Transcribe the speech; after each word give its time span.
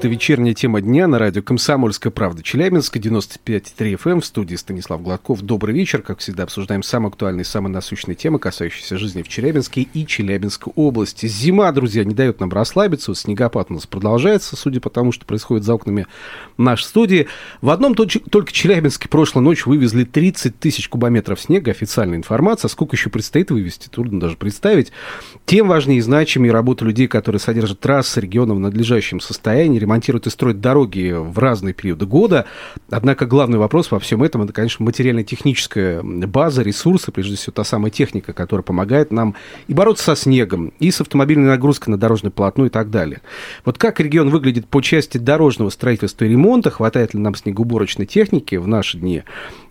Это 0.00 0.08
вечерняя 0.08 0.54
тема 0.54 0.80
дня 0.80 1.06
на 1.06 1.18
радио 1.18 1.42
«Комсомольская 1.42 2.10
правда» 2.10 2.42
Челябинска, 2.42 2.98
95,3 2.98 3.96
FM, 3.96 4.10
эм, 4.12 4.20
в 4.22 4.24
студии 4.24 4.56
Станислав 4.56 5.02
Гладков. 5.02 5.42
Добрый 5.42 5.74
вечер. 5.74 6.00
Как 6.00 6.20
всегда, 6.20 6.44
обсуждаем 6.44 6.82
самые 6.82 7.10
актуальные, 7.10 7.44
самые 7.44 7.70
насущные 7.70 8.14
темы, 8.14 8.38
касающиеся 8.38 8.96
жизни 8.96 9.20
в 9.20 9.28
Челябинске 9.28 9.82
и 9.82 10.06
Челябинской 10.06 10.72
области. 10.74 11.26
Зима, 11.26 11.70
друзья, 11.72 12.02
не 12.06 12.14
дает 12.14 12.40
нам 12.40 12.48
расслабиться. 12.48 13.10
Вот 13.10 13.18
снегопад 13.18 13.66
у 13.68 13.74
нас 13.74 13.86
продолжается, 13.86 14.56
судя 14.56 14.80
по 14.80 14.88
тому, 14.88 15.12
что 15.12 15.26
происходит 15.26 15.64
за 15.64 15.74
окнами 15.74 16.06
нашей 16.56 16.84
студии. 16.84 17.28
В 17.60 17.68
одном 17.68 17.94
только 17.94 18.52
Челябинске 18.52 19.06
прошлой 19.06 19.42
ночью 19.42 19.68
вывезли 19.68 20.04
30 20.04 20.58
тысяч 20.58 20.88
кубометров 20.88 21.38
снега. 21.42 21.72
Официальная 21.72 22.16
информация. 22.16 22.70
Сколько 22.70 22.96
еще 22.96 23.10
предстоит 23.10 23.50
вывести, 23.50 23.88
трудно 23.88 24.18
даже 24.18 24.38
представить. 24.38 24.92
Тем 25.44 25.68
важнее 25.68 25.98
и 25.98 26.00
значимее 26.00 26.54
работа 26.54 26.86
людей, 26.86 27.06
которые 27.06 27.38
содержат 27.38 27.80
трассы 27.80 28.18
региона 28.22 28.54
в 28.54 28.60
надлежащем 28.60 29.20
состоянии, 29.20 29.89
ремонтируют 29.90 30.26
и 30.26 30.30
строят 30.30 30.60
дороги 30.60 31.12
в 31.12 31.36
разные 31.38 31.74
периоды 31.74 32.06
года. 32.06 32.46
Однако 32.90 33.26
главный 33.26 33.58
вопрос 33.58 33.90
во 33.90 33.98
всем 33.98 34.22
этом, 34.22 34.42
это, 34.42 34.52
конечно, 34.52 34.84
материально-техническая 34.84 36.02
база, 36.02 36.62
ресурсы, 36.62 37.10
прежде 37.10 37.36
всего 37.36 37.52
та 37.52 37.64
самая 37.64 37.90
техника, 37.90 38.32
которая 38.32 38.62
помогает 38.62 39.10
нам 39.10 39.34
и 39.66 39.74
бороться 39.74 40.04
со 40.04 40.16
снегом, 40.16 40.72
и 40.78 40.90
с 40.90 41.00
автомобильной 41.00 41.48
нагрузкой 41.48 41.90
на 41.90 41.98
дорожное 41.98 42.30
полотно 42.30 42.66
и 42.66 42.68
так 42.68 42.90
далее. 42.90 43.20
Вот 43.64 43.78
как 43.78 43.98
регион 44.00 44.30
выглядит 44.30 44.68
по 44.68 44.80
части 44.80 45.18
дорожного 45.18 45.70
строительства 45.70 46.24
и 46.24 46.28
ремонта, 46.28 46.70
хватает 46.70 47.14
ли 47.14 47.20
нам 47.20 47.34
снегоуборочной 47.34 48.06
техники 48.06 48.54
в 48.54 48.68
наши 48.68 48.98
дни, 48.98 49.24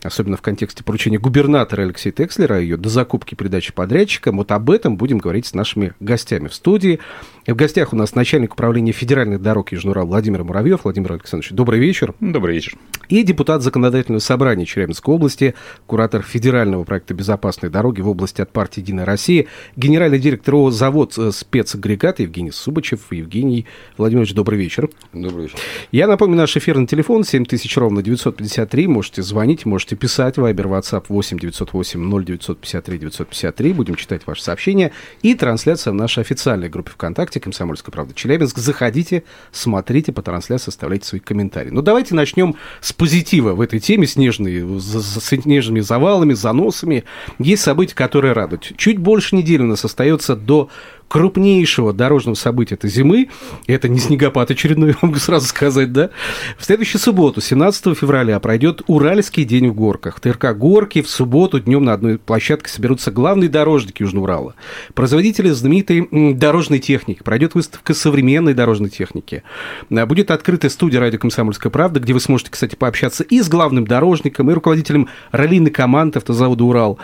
особенно 0.03 0.35
в 0.35 0.41
контексте 0.41 0.83
поручения 0.83 1.17
губернатора 1.17 1.83
Алексея 1.83 2.11
Текслера, 2.11 2.59
ее 2.59 2.75
до 2.75 2.89
закупки 2.89 3.35
передачи 3.35 3.71
подрядчикам, 3.71 4.37
вот 4.37 4.51
об 4.51 4.69
этом 4.69 4.97
будем 4.97 5.19
говорить 5.19 5.45
с 5.45 5.53
нашими 5.53 5.93
гостями 5.99 6.47
в 6.47 6.53
студии. 6.53 6.99
И 7.45 7.51
в 7.51 7.55
гостях 7.55 7.93
у 7.93 7.95
нас 7.95 8.15
начальник 8.15 8.53
управления 8.53 8.91
федеральных 8.91 9.41
дорог 9.41 9.71
Южного 9.71 9.95
Владимир 10.09 10.43
Муравьев. 10.43 10.85
Владимир 10.85 11.13
Александрович, 11.13 11.51
добрый 11.51 11.79
вечер. 11.79 12.15
Добрый 12.19 12.55
вечер. 12.55 12.73
И 13.09 13.21
депутат 13.23 13.61
Законодательного 13.61 14.19
собрания 14.19 14.65
Челябинской 14.65 15.13
области, 15.13 15.53
куратор 15.85 16.23
федерального 16.23 16.83
проекта 16.83 17.13
«Безопасные 17.13 17.69
дороги» 17.69 18.01
в 18.01 18.09
области 18.09 18.41
от 18.41 18.51
партии 18.51 18.81
«Единая 18.81 19.05
Россия», 19.05 19.45
генеральный 19.75 20.19
директор 20.19 20.55
ООО 20.55 20.71
«Завод 20.71 21.15
спецагрегат» 21.31 22.19
Евгений 22.19 22.51
Субачев. 22.51 23.11
Евгений 23.11 23.67
Владимирович, 23.97 24.33
добрый 24.33 24.57
вечер. 24.57 24.89
Добрый 25.13 25.43
вечер. 25.43 25.59
Я 25.91 26.07
напомню, 26.07 26.37
наш 26.37 26.57
эфирный 26.57 26.87
телефон 26.87 27.23
7000 27.23 27.77
ровно 27.77 28.01
953. 28.01 28.87
Можете 28.87 29.21
звонить, 29.21 29.65
можете 29.65 29.95
писать. 29.95 30.37
Вайбер, 30.37 30.67
WhatsApp 30.67 31.05
8 31.07 31.37
908 31.37 32.25
0953 32.25 32.97
953. 32.97 33.73
Будем 33.73 33.95
читать 33.95 34.21
ваши 34.25 34.41
сообщения. 34.41 34.91
И 35.21 35.35
трансляция 35.35 35.91
в 35.91 35.95
нашей 35.95 36.21
официальной 36.21 36.69
группе 36.69 36.91
ВКонтакте 36.91 37.39
«Комсомольская 37.39 37.91
правда 37.91 38.15
Челябинск». 38.15 38.57
Заходите, 38.57 39.23
смотрите 39.51 39.98
смотрите 39.99 40.13
по 40.13 40.21
трансляции, 40.21 40.69
оставляйте 40.69 41.05
свои 41.05 41.19
комментарии. 41.19 41.71
Ну, 41.71 41.81
давайте 41.81 42.15
начнем 42.15 42.55
с 42.79 42.93
позитива 42.93 43.53
в 43.53 43.61
этой 43.61 43.79
теме, 43.79 44.07
снежные, 44.07 44.79
с 44.79 45.19
снежными 45.19 45.81
завалами, 45.81 46.33
заносами. 46.33 47.03
Есть 47.37 47.63
события, 47.63 47.95
которые 47.95 48.33
радуют. 48.33 48.71
Чуть 48.77 48.97
больше 48.97 49.35
недели 49.35 49.61
у 49.61 49.67
нас 49.67 49.83
остается 49.83 50.35
до 50.35 50.69
крупнейшего 51.09 51.91
дорожного 51.91 52.35
события 52.35 52.75
этой 52.75 52.89
зимы, 52.89 53.29
это 53.67 53.89
не 53.89 53.99
снегопад 53.99 54.51
очередной, 54.51 54.95
могу 55.01 55.15
сразу 55.15 55.47
сказать, 55.47 55.91
да, 55.91 56.11
в 56.57 56.63
следующую 56.63 57.01
субботу, 57.01 57.41
17 57.41 57.97
февраля, 57.97 58.39
пройдет 58.39 58.83
Уральский 58.87 59.43
день 59.43 59.67
в 59.67 59.75
горках. 59.75 60.17
В 60.17 60.21
ТРК 60.21 60.55
«Горки» 60.55 61.01
в 61.01 61.09
субботу 61.09 61.59
днем 61.59 61.83
на 61.83 61.93
одной 61.93 62.17
площадке 62.17 62.69
соберутся 62.69 63.11
главные 63.11 63.49
дорожники 63.49 64.03
Южного 64.03 64.23
Урала, 64.23 64.55
производители 64.93 65.49
знаменитой 65.49 66.07
дорожной 66.35 66.79
техники, 66.79 67.23
пройдет 67.23 67.55
выставка 67.55 67.93
современной 67.93 68.53
дорожной 68.53 68.89
техники, 68.89 69.43
а, 69.89 70.05
будет 70.05 70.31
открытая 70.31 70.69
студия 70.69 70.99
«Радио 70.99 71.17
Комсомольская 71.19 71.71
правда», 71.71 71.99
где 71.99 72.13
вы 72.13 72.19
сможете, 72.19 72.51
кстати, 72.51 72.75
пообщаться 72.75 73.23
и 73.23 73.41
с 73.41 73.49
главным 73.49 73.87
дорожником, 73.87 74.51
и 74.51 74.53
руководителем 74.53 75.09
раллийной 75.31 75.71
команды 75.71 76.19
автозавода 76.19 76.63
«Урал». 76.63 76.99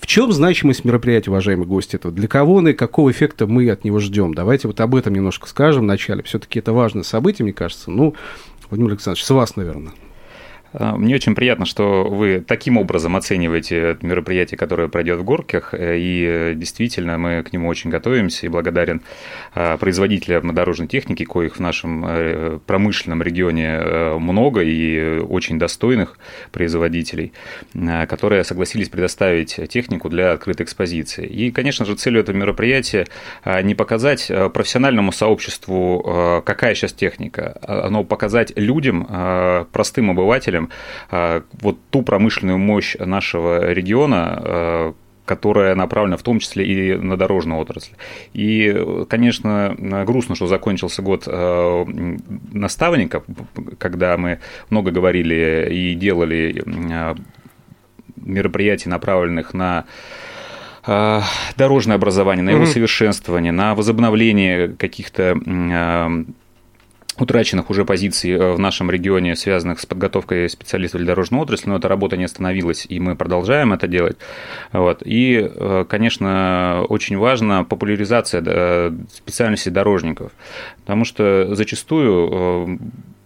В 0.00 0.06
чем 0.06 0.32
значимость 0.32 0.84
мероприятия, 0.84 1.30
уважаемые 1.30 1.66
гости? 1.66 1.96
Это 1.96 2.10
для 2.10 2.26
кого 2.26 2.54
он 2.54 2.68
и 2.68 2.72
какого 2.72 3.10
эффекта 3.10 3.46
мы 3.46 3.68
от 3.70 3.84
него 3.84 4.00
ждем? 4.00 4.32
Давайте 4.32 4.66
вот 4.66 4.80
об 4.80 4.94
этом 4.94 5.12
немножко 5.14 5.46
скажем 5.46 5.82
вначале. 5.82 6.22
Все-таки 6.22 6.58
это 6.58 6.72
важное 6.72 7.02
событие, 7.02 7.44
мне 7.44 7.52
кажется. 7.52 7.90
Ну, 7.90 8.14
Владимир 8.70 8.92
Александрович, 8.92 9.24
с 9.24 9.30
вас, 9.30 9.56
наверное. 9.56 9.92
А, 10.72 10.96
мне 10.96 11.14
очень 11.14 11.34
приятно, 11.34 11.66
что 11.66 12.04
вы 12.04 12.42
таким 12.46 12.76
образом 12.76 13.16
оцениваете 13.16 13.98
мероприятие, 14.02 14.58
которое 14.58 14.88
пройдет 14.88 15.18
в 15.18 15.24
Горках, 15.24 15.74
э, 15.74 15.98
и 15.98 16.24
э, 16.26 16.54
действительно 16.54 17.18
мы 17.18 17.42
к 17.42 17.52
нему 17.52 17.68
очень 17.68 17.90
готовимся, 17.90 18.46
и 18.46 18.48
благодарен 18.48 19.02
а, 19.54 19.76
производителям 19.76 20.54
дорожной 20.54 20.88
техники, 20.88 21.24
коих 21.24 21.56
в 21.56 21.60
нашем 21.60 22.04
э, 22.06 22.58
промышленном 22.66 23.22
регионе 23.22 23.80
много, 24.18 24.60
и 24.62 25.18
очень 25.18 25.58
достойных 25.58 26.18
производителей, 26.52 27.32
которые 28.08 28.44
согласились 28.44 28.88
предоставить 28.88 29.58
технику 29.68 30.08
для 30.08 30.32
открытой 30.32 30.64
экспозиции. 30.64 31.26
И, 31.26 31.50
конечно 31.50 31.84
же, 31.84 31.94
целью 31.94 32.20
этого 32.20 32.36
мероприятия 32.36 33.06
не 33.62 33.74
показать 33.74 34.30
профессиональному 34.52 35.12
сообществу, 35.12 36.42
какая 36.44 36.74
сейчас 36.74 36.92
техника, 36.92 37.60
но 37.90 38.04
показать 38.04 38.52
людям, 38.56 39.66
простым 39.72 40.10
обывателям, 40.10 40.59
представителям 40.60 40.70
а, 41.10 41.42
вот 41.60 41.78
ту 41.90 42.02
промышленную 42.02 42.58
мощь 42.58 42.96
нашего 42.98 43.72
региона, 43.72 44.40
а, 44.42 44.94
которая 45.24 45.76
направлена 45.76 46.16
в 46.16 46.22
том 46.22 46.40
числе 46.40 46.66
и 46.66 46.96
на 46.96 47.16
дорожную 47.16 47.60
отрасль. 47.60 47.92
И, 48.32 49.06
конечно, 49.08 49.76
грустно, 50.04 50.34
что 50.34 50.46
закончился 50.46 51.02
год 51.02 51.24
а, 51.26 51.84
наставника, 52.52 53.22
когда 53.78 54.16
мы 54.16 54.40
много 54.70 54.90
говорили 54.90 55.68
и 55.70 55.94
делали 55.94 56.62
мероприятий, 58.16 58.88
направленных 58.88 59.54
на 59.54 59.84
дорожное 61.56 61.96
образование, 61.96 62.42
на 62.42 62.50
его 62.50 62.62
mm-hmm. 62.62 62.72
совершенствование, 62.72 63.52
на 63.52 63.74
возобновление 63.74 64.68
каких-то 64.68 65.36
утраченных 67.20 67.70
уже 67.70 67.84
позиций 67.84 68.32
э, 68.32 68.52
в 68.52 68.58
нашем 68.58 68.90
регионе, 68.90 69.36
связанных 69.36 69.80
с 69.80 69.86
подготовкой 69.86 70.48
специалистов 70.48 71.00
для 71.00 71.08
дорожной 71.08 71.40
отрасли, 71.40 71.68
но 71.68 71.76
эта 71.76 71.88
работа 71.88 72.16
не 72.16 72.24
остановилась, 72.24 72.86
и 72.88 72.98
мы 73.00 73.16
продолжаем 73.16 73.72
это 73.72 73.86
делать. 73.86 74.16
Вот. 74.72 75.02
И, 75.04 75.50
э, 75.52 75.84
конечно, 75.88 76.84
очень 76.88 77.18
важна 77.18 77.64
популяризация 77.64 78.42
э, 78.44 78.92
специальности 79.12 79.68
дорожников, 79.68 80.32
потому 80.80 81.04
что 81.04 81.54
зачастую 81.54 82.78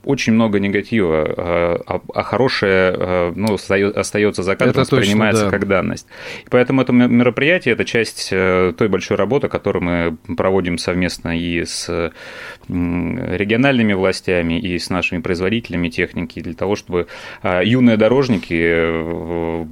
очень 0.04 0.32
много 0.32 0.58
негатива, 0.58 1.24
а, 1.36 1.80
а, 1.86 2.00
а 2.14 2.22
хорошее 2.22 2.94
а, 2.96 3.32
ну, 3.34 3.54
остается 3.54 4.42
за 4.42 4.56
кадром, 4.56 4.82
воспринимается 4.82 5.46
да. 5.46 5.50
как 5.50 5.66
данность. 5.66 6.06
И 6.44 6.48
поэтому 6.50 6.82
это 6.82 6.92
мероприятие– 6.92 7.72
это 7.74 7.84
часть 7.84 8.28
э, 8.32 8.72
той 8.76 8.88
большой 8.88 9.16
работы, 9.16 9.48
которую 9.48 9.84
мы 9.84 10.34
проводим 10.36 10.78
совместно 10.78 11.38
и 11.38 11.64
с 11.64 12.12
региональными 12.68 13.92
властями, 13.92 14.58
и 14.58 14.78
с 14.78 14.90
нашими 14.90 15.20
производителями 15.20 15.88
техники, 15.88 16.40
для 16.40 16.54
того, 16.54 16.76
чтобы 16.76 17.06
юные 17.42 17.96
дорожники 17.96 18.54
э, 18.54 19.64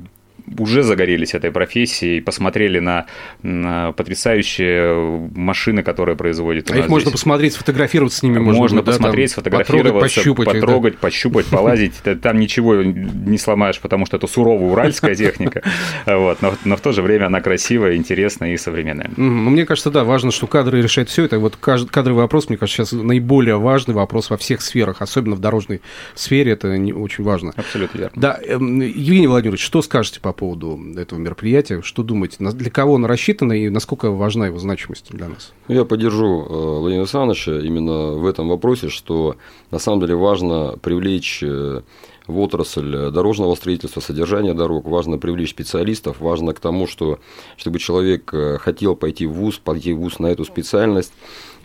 уже 0.59 0.83
загорелись 0.83 1.35
этой 1.35 1.51
профессией, 1.51 2.21
посмотрели 2.21 2.79
на, 2.79 3.07
на 3.43 3.93
потрясающие 3.93 5.29
машины, 5.35 5.83
которые 5.83 6.17
производят. 6.17 6.71
А 6.71 6.79
их 6.79 6.89
можно 6.89 7.11
здесь. 7.11 7.21
посмотреть, 7.21 7.55
сфотографироваться 7.55 8.19
с 8.19 8.23
ними 8.23 8.39
можно. 8.39 8.61
Можно 8.61 8.83
да, 8.83 8.93
посмотреть, 8.93 9.31
там, 9.31 9.43
сфотографироваться, 9.43 9.93
потрогать, 9.93 10.15
пощупать, 10.15 10.47
потрогать, 10.47 10.99
пощупать, 10.99 11.47
полазить. 11.47 11.95
Там 12.23 12.39
ничего 12.39 12.83
не 12.83 13.39
сломаешь, 13.39 13.81
потому 13.81 14.07
что 14.07 14.17
это 14.17 14.27
суровая 14.27 14.69
уральская 14.69 15.15
техника, 15.15 15.63
вот, 16.07 16.43
но, 16.43 16.55
но 16.65 16.77
в 16.77 16.81
то 16.81 16.93
же 16.93 17.03
время 17.03 17.27
она 17.27 17.41
красивая, 17.41 17.97
интересная 17.97 18.55
и 18.55 18.57
современная. 18.57 19.11
Ну, 19.17 19.51
мне 19.51 19.67
кажется, 19.67 19.91
да, 19.91 20.05
важно, 20.05 20.31
что 20.31 20.47
кадры 20.47 20.83
решают 20.83 21.09
все 21.09 21.25
это. 21.25 21.39
Вот 21.39 21.57
кадровый 21.57 22.23
вопрос, 22.23 22.49
мне 22.49 22.59
кажется, 22.59 22.85
сейчас 22.85 22.93
наиболее 22.93 23.59
важный 23.59 23.95
вопрос 23.95 24.31
во 24.31 24.37
всех 24.37 24.63
сферах, 24.63 25.03
особенно 25.03 25.37
в 25.37 25.41
дорожной 25.41 25.81
сфере, 26.15 26.53
это 26.53 26.69
очень 26.69 27.25
важно. 27.25 27.53
Абсолютно 27.57 27.99
верно. 27.99 28.21
Да, 28.21 28.39
эм, 28.45 28.81
Евгений 28.81 29.27
Владимирович, 29.27 29.63
что 29.65 29.83
скажете 29.83 30.21
по 30.21 30.32
поводу 30.33 30.79
этого 30.97 31.19
мероприятия. 31.19 31.83
Что 31.83 32.03
думаете, 32.03 32.37
для 32.39 32.71
кого 32.71 32.97
оно 32.97 33.07
рассчитано 33.07 33.53
и 33.53 33.69
насколько 33.69 34.11
важна 34.11 34.47
его 34.47 34.59
значимость 34.59 35.09
для 35.11 35.29
нас? 35.29 35.53
Я 35.69 35.85
поддержу 35.85 36.43
э, 36.43 36.79
Владимира 36.79 37.03
Александровича 37.03 37.59
именно 37.61 38.13
в 38.13 38.27
этом 38.27 38.49
вопросе, 38.49 38.89
что 38.89 39.37
на 39.71 39.79
самом 39.79 40.01
деле 40.01 40.15
важно 40.15 40.77
привлечь 40.81 41.43
э, 41.43 41.83
в 42.27 42.39
отрасль 42.39 43.11
дорожного 43.11 43.55
строительства, 43.55 44.01
содержания 44.01 44.55
дорог, 44.55 44.87
важно 44.87 45.19
привлечь 45.19 45.51
специалистов, 45.51 46.21
важно 46.21 46.53
к 46.53 46.61
тому, 46.61 46.87
что 46.87 47.19
чтобы 47.57 47.79
человек 47.79 48.33
э, 48.33 48.59
хотел 48.59 48.97
пойти 48.97 49.27
в 49.27 49.33
ВУЗ, 49.33 49.59
пойти 49.59 49.93
в 49.93 49.99
ВУЗ 49.99 50.19
на 50.19 50.27
эту 50.27 50.45
специальность, 50.45 51.13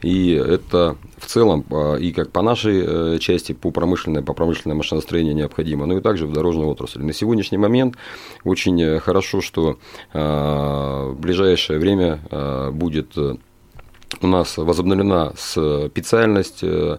И 0.02 0.32
это 0.32 0.96
в 1.18 1.26
целом 1.26 1.66
и 2.00 2.12
как 2.12 2.32
по 2.32 2.42
нашей 2.42 3.20
части, 3.20 3.54
по 3.54 3.72
промышленной, 3.72 4.22
по 4.22 4.34
промышленной 4.34 4.76
машиностроению 4.76 5.36
необходимо, 5.36 5.86
но 5.86 5.98
и 5.98 6.02
также 6.02 6.28
в 6.28 6.34
дорожной 6.34 6.68
отрасли. 6.68 7.02
На 7.02 7.14
сегодняшний 7.14 7.58
момент 7.58 7.96
очень 8.44 9.00
хорошо, 9.00 9.42
что 9.42 9.80
в 10.14 11.16
ближайшее 11.18 11.80
время 11.80 12.20
будет 12.72 13.18
у 14.22 14.28
нас 14.28 14.58
возобновлена 14.58 15.34
специальность 15.36 16.64
э, 16.64 16.98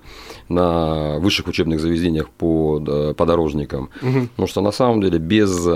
на 0.49 1.19
высших 1.19 1.49
учебных 1.49 1.81
заведениях 1.81 2.29
по 2.31 3.15
подорожникам, 3.17 3.91
угу. 4.03 4.29
потому 4.29 4.49
что 4.49 4.61
на 4.61 4.73
самом 4.73 5.01
деле 5.01 5.19
без, 5.19 5.69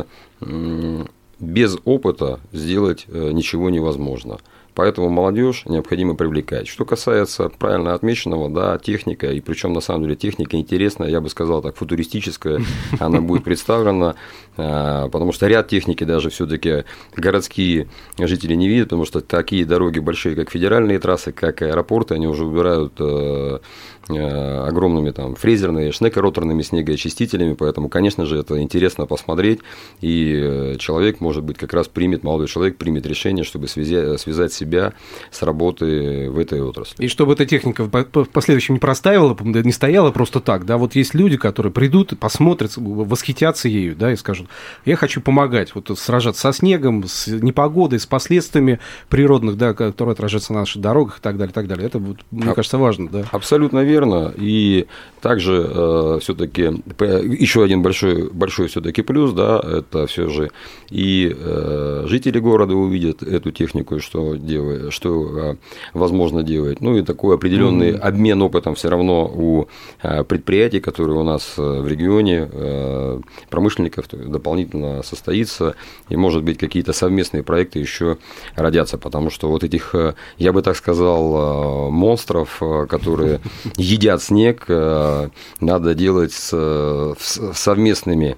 без 1.41 1.77
опыта 1.85 2.41
сделать 2.53 3.07
э, 3.09 3.31
ничего 3.33 3.71
невозможно. 3.71 4.39
Поэтому 4.75 5.11
молодежь 5.11 5.65
необходимо 5.67 6.15
привлекать. 6.15 6.67
Что 6.67 6.85
касается 6.85 7.51
правильно 7.51 7.95
отмеченного, 7.95 8.49
да, 8.49 8.79
техника, 8.79 9.31
и 9.31 9.41
причем 9.41 9.73
на 9.73 9.81
самом 9.81 10.05
деле 10.05 10.17
техника 10.17 10.57
интересная, 10.57 11.09
я 11.09 11.21
бы 11.21 11.29
сказал 11.29 11.61
так, 11.61 11.77
футуристическая, 11.77 12.61
она 13.01 13.21
будет 13.21 13.45
представлена, 13.45 14.15
а, 14.57 15.09
потому 15.09 15.33
что 15.33 15.47
ряд 15.47 15.69
техники 15.69 16.05
даже 16.05 16.31
все-таки 16.31 16.85
городские 17.17 17.89
жители 18.19 18.55
не 18.55 18.69
видят, 18.69 18.87
потому 18.87 19.05
что 19.05 19.21
такие 19.21 19.65
дороги 19.65 19.99
большие, 19.99 20.35
как 20.35 20.51
федеральные 20.51 20.99
трассы, 20.99 21.33
как 21.33 21.63
аэропорты, 21.63 22.15
они 22.15 22.27
уже 22.27 22.45
убирают 22.45 22.95
э, 22.99 23.59
Э, 24.09 24.67
огромными 24.67 25.11
там 25.11 25.37
фрезерными, 25.37 25.93
шнекороторными 25.93 26.63
снегоочистителями, 26.63 27.55
поэтому, 27.55 27.89
конечно 27.89 28.27
же, 28.27 28.37
это 28.37 28.61
интересно 28.61 29.07
посмотреть, 29.07 29.61
и 30.01 30.41
э, 30.43 30.77
человек, 30.79 31.21
может 31.21 31.45
быть, 31.45 31.57
как 31.57 31.73
раз 31.73 31.87
примет, 31.87 32.25
молодой 32.25 32.49
человек 32.49 32.79
примет 32.79 33.07
решение, 33.07 33.45
чтобы 33.45 33.69
связать, 33.69 34.21
связать 34.21 34.53
себя 34.63 34.93
с 35.31 35.43
работой 35.43 36.29
в 36.29 36.39
этой 36.39 36.61
отрасли. 36.61 37.05
И 37.05 37.09
чтобы 37.09 37.35
эта 37.35 37.47
техника 37.47 37.85
в 37.85 38.25
последующем 38.33 38.75
не 38.75 38.81
простаивала, 38.81 39.37
не 39.41 39.73
стояла 39.73 40.11
просто 40.11 40.41
так, 40.41 40.67
да, 40.67 40.77
вот 40.77 40.95
есть 40.95 41.15
люди, 41.15 41.37
которые 41.37 41.73
придут, 41.73 42.19
посмотрят, 42.19 42.73
восхитятся 42.77 43.69
ею, 43.69 43.97
да, 43.97 44.13
и 44.13 44.17
скажут, 44.17 44.49
я 44.85 44.97
хочу 44.97 45.21
помогать, 45.21 45.75
вот 45.75 45.91
сражаться 45.99 46.41
со 46.41 46.53
снегом, 46.53 47.05
с 47.07 47.27
непогодой, 47.29 47.99
с 47.99 48.07
последствиями 48.07 48.79
природных, 49.09 49.57
да, 49.57 49.75
которые 49.75 50.13
отражаются 50.13 50.53
на 50.53 50.61
наших 50.61 50.83
дорогах 50.83 51.19
и 51.19 51.21
так 51.21 51.37
далее, 51.37 51.51
и 51.51 51.55
так 51.55 51.67
далее. 51.67 51.87
Это, 51.87 51.99
вот, 51.99 52.19
мне 52.31 52.51
а, 52.51 52.55
кажется, 52.55 52.79
важно, 52.79 53.09
да. 53.09 53.25
Абсолютно 53.31 53.81
верно 53.81 53.93
верно. 53.93 54.33
И 54.37 54.87
также 55.21 55.67
э, 55.69 56.19
все-таки 56.21 56.63
еще 56.63 57.63
один 57.63 57.83
большой, 57.83 58.31
большой 58.31 58.69
все-таки 58.69 59.03
плюс, 59.03 59.33
да, 59.33 59.61
это 59.61 60.07
все 60.07 60.29
же 60.29 60.51
и 60.91 61.35
э, 61.35 62.05
жители 62.07 62.39
города 62.39 62.75
увидят 62.75 63.23
эту 63.23 63.51
технику, 63.51 64.01
что, 64.01 64.37
делает, 64.53 64.93
что 64.93 65.09
э, 65.11 65.57
возможно 65.95 66.43
делать. 66.43 66.81
Ну 66.81 66.97
и 66.97 67.03
такой 67.03 67.37
определенный 67.37 67.93
mm-hmm. 67.93 68.09
обмен 68.09 68.43
опытом 68.43 68.75
все 68.75 68.89
равно 68.89 69.31
у 69.35 69.67
э, 70.03 70.25
предприятий, 70.25 70.81
которые 70.81 71.19
у 71.19 71.23
нас 71.23 71.55
э, 71.57 71.63
в 71.63 71.89
регионе, 71.89 72.49
промышленников 73.51 74.07
дополнительно 74.09 75.03
состоится. 75.03 75.75
И, 76.11 76.17
может 76.17 76.43
быть, 76.43 76.59
какие-то 76.59 76.93
совместные 76.93 77.43
проекты 77.43 77.79
еще 77.79 78.19
родятся, 78.57 78.99
потому 78.99 79.31
что 79.31 79.49
вот 79.49 79.65
этих, 79.65 79.95
я 80.39 80.53
бы 80.53 80.63
так 80.63 80.77
сказал, 80.77 81.91
монстров, 81.91 82.61
которые 82.89 83.41
едят 83.77 84.23
снег, 84.23 84.69
надо 85.61 85.95
делать 85.95 86.33
с 86.33 87.15
совместными 87.55 88.37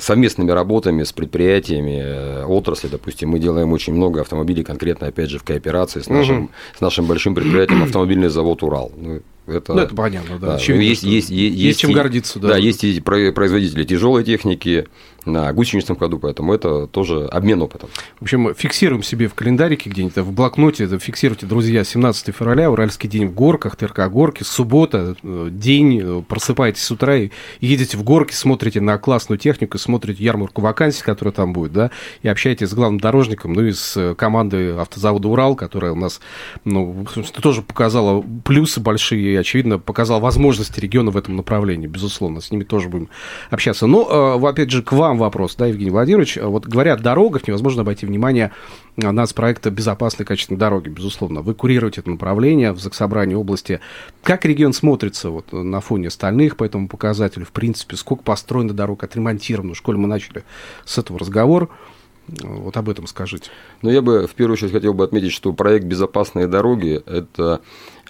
совместными 0.00 0.52
работами 0.52 1.02
с 1.02 1.12
предприятиями 1.12 2.44
отрасли, 2.44 2.88
допустим, 2.88 3.30
мы 3.30 3.40
делаем 3.40 3.72
очень 3.72 3.92
много 3.92 4.20
автомобилей, 4.20 4.62
конкретно, 4.70 5.08
опять 5.08 5.30
же, 5.30 5.38
в 5.38 5.42
кооперации 5.42 6.00
с 6.00 6.08
нашим, 6.08 6.44
угу. 6.44 6.50
с 6.78 6.80
нашим 6.80 7.06
большим 7.06 7.34
предприятием 7.34 7.82
автомобильный 7.82 8.28
завод 8.28 8.62
«Урал». 8.62 8.92
Ну, 8.96 9.20
это, 9.50 9.74
ну, 9.74 9.80
это 9.80 9.94
понятно, 9.94 10.38
да. 10.38 10.52
да. 10.52 10.58
Чем, 10.58 10.78
есть, 10.78 11.02
есть, 11.02 11.30
есть, 11.30 11.56
есть, 11.56 11.80
чем 11.80 11.92
гордиться, 11.92 12.38
да. 12.38 12.48
Да, 12.48 12.56
есть 12.56 12.84
и 12.84 13.00
производители 13.00 13.84
тяжелой 13.84 14.24
техники, 14.24 14.86
на 15.24 15.52
гусеничном 15.52 15.98
ходу, 15.98 16.18
поэтому 16.18 16.54
это 16.54 16.86
тоже 16.86 17.26
обмен 17.26 17.62
опытом. 17.62 17.90
В 18.18 18.22
общем, 18.22 18.54
фиксируем 18.54 19.02
себе 19.02 19.28
в 19.28 19.34
календарике 19.34 19.90
где-нибудь 19.90 20.16
в 20.16 20.32
блокноте, 20.32 20.86
фиксируйте, 20.98 21.46
друзья, 21.46 21.84
17 21.84 22.34
февраля, 22.34 22.70
Уральский 22.70 23.08
день 23.08 23.26
в 23.26 23.34
горках, 23.34 23.76
ТРК 23.76 24.08
Горки, 24.10 24.42
суббота, 24.42 25.16
э, 25.22 25.48
день, 25.50 26.00
э, 26.02 26.22
просыпаетесь 26.26 26.82
с 26.82 26.90
утра 26.90 27.16
и 27.16 27.30
едете 27.60 27.96
в 27.96 28.02
горки, 28.02 28.32
смотрите 28.32 28.80
на 28.80 28.98
классную 28.98 29.38
технику, 29.38 29.78
смотрите 29.78 30.22
ярмарку 30.22 30.62
вакансий, 30.62 31.02
которая 31.02 31.32
там 31.32 31.52
будет, 31.52 31.72
да, 31.72 31.90
и 32.22 32.28
общаетесь 32.28 32.68
с 32.68 32.74
главным 32.74 33.00
дорожником, 33.00 33.52
ну 33.52 33.64
и 33.64 33.72
с 33.72 33.96
э, 33.96 34.14
командой 34.14 34.76
автозавода 34.76 35.28
«Урал», 35.28 35.54
которая 35.54 35.92
у 35.92 35.96
нас, 35.96 36.20
ну, 36.64 37.06
тоже 37.40 37.62
показала 37.62 38.24
плюсы 38.44 38.80
большие 38.80 39.38
очевидно, 39.40 39.78
показала 39.78 40.20
возможности 40.20 40.80
региона 40.80 41.10
в 41.10 41.16
этом 41.16 41.36
направлении, 41.36 41.86
безусловно, 41.86 42.40
с 42.40 42.50
ними 42.50 42.64
тоже 42.64 42.88
будем 42.88 43.08
общаться. 43.50 43.86
Но, 43.86 44.38
опять 44.46 44.70
же, 44.70 44.82
к 44.82 44.92
вам 44.92 45.18
вопрос, 45.18 45.56
да, 45.56 45.66
Евгений 45.66 45.90
Владимирович. 45.90 46.38
Вот 46.40 46.66
говоря 46.66 46.94
о 46.94 46.96
дорогах, 46.96 47.46
невозможно 47.46 47.82
обойти 47.82 48.06
внимание 48.06 48.52
на 48.96 49.26
с 49.26 49.32
проекта 49.32 49.70
«Безопасной 49.70 50.26
качественной 50.26 50.58
дороги», 50.58 50.88
безусловно. 50.88 51.42
Вы 51.42 51.54
курируете 51.54 52.00
это 52.00 52.10
направление 52.10 52.72
в 52.72 52.80
Заксобрании 52.80 53.34
области. 53.34 53.80
Как 54.22 54.44
регион 54.44 54.72
смотрится 54.72 55.30
вот 55.30 55.52
на 55.52 55.80
фоне 55.80 56.08
остальных 56.08 56.56
по 56.56 56.64
этому 56.64 56.88
показателю? 56.88 57.46
В 57.46 57.52
принципе, 57.52 57.96
сколько 57.96 58.22
построено 58.22 58.72
дорог, 58.72 59.02
отремонтировано? 59.04 59.74
В 59.74 59.76
школе 59.78 59.98
мы 59.98 60.08
начали 60.08 60.44
с 60.84 60.98
этого 60.98 61.18
разговор. 61.18 61.70
Вот 62.28 62.76
об 62.76 62.88
этом 62.88 63.06
скажите. 63.06 63.50
Ну, 63.82 63.90
я 63.90 64.02
бы 64.02 64.26
в 64.26 64.34
первую 64.34 64.54
очередь 64.54 64.72
хотел 64.72 64.94
бы 64.94 65.02
отметить, 65.02 65.32
что 65.32 65.52
проект 65.52 65.86
«Безопасные 65.86 66.46
дороги»– 66.46 67.02
это 67.06 67.40
Э, 67.40 67.58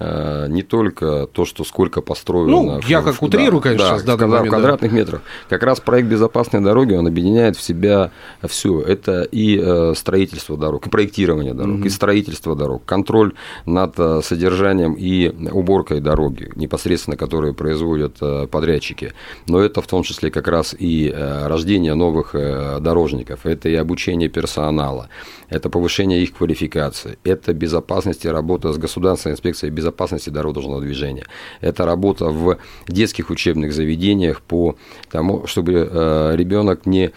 не 0.00 0.62
только 0.62 1.26
то, 1.26 1.44
что 1.44 1.62
сколько 1.62 2.00
построено. 2.00 2.50
Ну, 2.50 2.80
я 2.86 3.02
как 3.02 3.22
утрирую, 3.22 3.60
конечно, 3.60 3.90
да, 3.90 3.98
сейчас, 3.98 4.04
да, 4.04 4.16
в 4.16 4.48
квадратных 4.48 4.90
да. 4.90 4.96
метрах. 4.96 5.22
Как 5.50 5.62
раз 5.62 5.78
проект 5.80 6.08
безопасной 6.08 6.60
дороги, 6.60 6.94
он 6.94 7.06
объединяет 7.06 7.56
в 7.56 7.62
себя 7.62 8.10
все. 8.48 8.80
Это 8.80 9.22
и 9.22 9.60
э, 9.62 9.92
строительство 9.94 10.56
дорог, 10.56 10.86
и 10.86 10.90
проектирование 10.90 11.52
дорог, 11.52 11.80
mm-hmm. 11.80 11.86
и 11.86 11.90
строительство 11.90 12.56
дорог, 12.56 12.82
контроль 12.86 13.34
над 13.66 13.98
э, 13.98 14.20
содержанием 14.24 14.94
и 14.94 15.28
уборкой 15.50 16.00
дороги, 16.00 16.50
непосредственно 16.54 17.18
которые 17.18 17.52
производят 17.52 18.18
подрядчики. 18.50 19.12
Но 19.46 19.60
это 19.60 19.82
в 19.82 19.86
том 19.86 20.02
числе 20.02 20.30
как 20.30 20.48
раз 20.48 20.74
и 20.78 21.14
рождение 21.14 21.94
новых 21.94 22.34
дорожников, 22.34 23.44
это 23.44 23.68
и 23.68 23.74
обучение 23.74 24.30
персонала, 24.30 25.08
это 25.50 25.68
повышение 25.68 26.22
их 26.22 26.32
квалификации, 26.32 27.18
это 27.24 27.52
безопасность 27.52 28.24
и 28.24 28.28
работа 28.28 28.72
с 28.72 28.78
государственной 28.78 29.34
инспекцией 29.34 29.70
безопасности 29.70 29.89
безопасности 29.90 30.30
дорожного 30.30 30.80
движения. 30.80 31.24
Это 31.60 31.84
работа 31.84 32.26
в 32.26 32.56
детских 32.88 33.30
учебных 33.30 33.72
заведениях 33.72 34.40
по 34.40 34.76
тому, 35.10 35.46
чтобы 35.46 35.88
э, 35.90 36.36
ребенок 36.36 36.86
не 36.86 37.10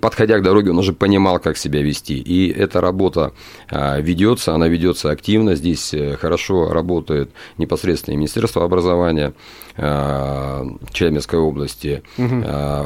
подходя 0.00 0.38
к 0.38 0.42
дороге, 0.42 0.70
он 0.70 0.78
уже 0.78 0.92
понимал, 0.92 1.38
как 1.38 1.56
себя 1.56 1.82
вести. 1.82 2.18
И 2.18 2.50
эта 2.50 2.80
работа 2.80 3.32
э, 3.70 4.02
ведется, 4.02 4.54
она 4.54 4.66
ведется 4.68 5.10
активно. 5.10 5.54
Здесь 5.54 5.94
э, 5.94 6.16
хорошо 6.16 6.72
работает 6.72 7.30
непосредственно 7.58 8.16
Министерство 8.16 8.64
образования 8.64 9.32
Челябинской 9.76 11.38
области. 11.38 12.02
Угу. 12.18 12.34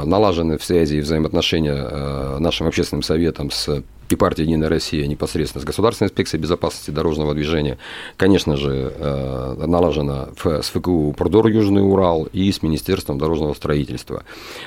Налажены 0.05 0.59
связи 0.63 0.97
и 0.97 1.01
взаимоотношения 1.01 2.39
нашим 2.39 2.67
общественным 2.67 3.03
советом 3.03 3.51
с 3.51 3.83
и 4.13 4.17
партия 4.17 4.43
«Единая 4.43 4.69
Россия» 4.69 5.07
непосредственно 5.07 5.63
с 5.63 5.65
Государственной 5.65 6.09
инспекцией 6.09 6.43
безопасности 6.43 6.91
дорожного 6.91 7.35
движения, 7.35 7.79
конечно 8.17 8.57
же, 8.57 8.93
э, 8.95 9.67
налажена 9.67 10.29
с 10.37 10.69
ФКУ 10.71 11.15
«Продор 11.17 11.47
Южный 11.49 11.83
Урал» 11.83 12.29
и 12.33 12.51
с 12.53 12.63
Министерством 12.63 13.19
дорожного 13.19 13.55
строительства. 13.55 14.25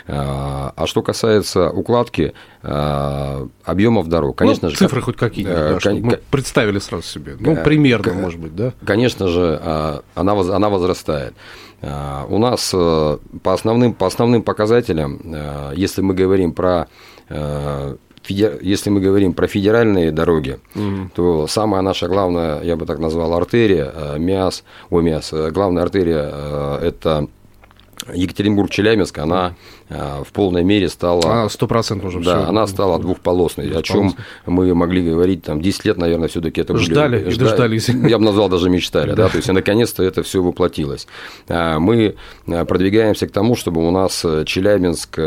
Э, 0.08 0.14
а 0.76 0.84
что 0.86 1.02
касается 1.02 1.70
укладки 1.70 2.34
э, 2.64 3.48
объемов 3.64 4.08
дорог, 4.08 4.38
конечно 4.38 4.68
ну, 4.68 4.72
же... 4.72 4.78
Цифры 4.78 5.02
хоть 5.02 5.18
какие-нибудь, 5.18 5.58
да, 5.58 5.80
чтобы 5.80 6.00
мы 6.02 6.20
представили 6.32 6.80
сразу 6.80 7.04
себе. 7.04 7.38
Ну, 7.40 7.56
примерно, 7.64 8.14
может 8.14 8.40
быть, 8.40 8.56
да? 8.56 8.74
Конечно 8.86 9.28
же, 9.28 9.60
она, 10.16 10.34
она 10.34 10.70
возрастает. 10.70 11.34
У 11.82 12.38
нас 12.40 12.72
по 12.72 13.20
основным, 13.44 13.94
по 13.94 14.08
основным 14.08 14.42
показателям, 14.42 15.22
если 15.76 16.02
мы 16.02 16.14
говорим 16.14 16.54
про 16.54 16.88
если 18.30 18.90
мы 18.90 19.02
говорим 19.02 19.34
про 19.34 19.48
федеральные 19.48 20.12
дороги, 20.12 20.60
угу. 20.76 21.10
то 21.14 21.48
самая 21.48 21.82
наша 21.82 22.08
главная, 22.08 22.62
я 22.64 22.76
бы 22.76 22.86
так 22.86 23.00
назвал, 23.00 23.34
артерия, 23.34 23.92
э, 23.94 24.20
МИАС, 24.20 24.64
о, 24.90 25.02
МИАС, 25.02 25.34
э, 25.34 25.52
главная 25.52 25.84
артерия 25.84 26.30
э,– 26.32 26.80
это 26.84 27.28
Екатеринбург-Челябинск, 28.14 29.18
она 29.18 29.56
в 29.90 30.28
полной 30.34 30.64
мере 30.64 30.90
стала... 30.90 31.46
А, 31.46 31.50
сто 31.50 31.66
процентов 31.66 32.10
уже 32.10 32.20
Да, 32.20 32.42
все. 32.42 32.50
она 32.50 32.68
стала 32.68 33.00
двухполосной, 33.00 33.72
о 33.72 33.82
чем 33.82 34.16
мы 34.46 34.76
могли 34.76 35.10
говорить 35.10 35.44
там 35.44 35.62
10 35.62 35.86
лет, 35.86 35.98
наверное, 35.98 36.28
все-таки 36.28 36.62
это 36.62 36.78
ждали, 36.78 37.20
были... 37.20 37.30
Ждали, 37.30 37.50
дождались. 37.50 37.90
Я 38.10 38.20
бы 38.20 38.26
назвал 38.26 38.50
даже 38.50 38.70
мечтали, 38.70 39.14
да, 39.14 39.30
то 39.30 39.38
есть 39.38 39.48
наконец-то 39.48 40.04
это 40.04 40.24
все 40.24 40.44
воплотилось. 40.44 41.08
Мы 41.48 42.16
продвигаемся 42.46 43.28
к 43.28 43.32
тому, 43.32 43.56
чтобы 43.56 43.88
у 43.88 43.92
нас 43.92 44.26
Челябинск 44.46 45.20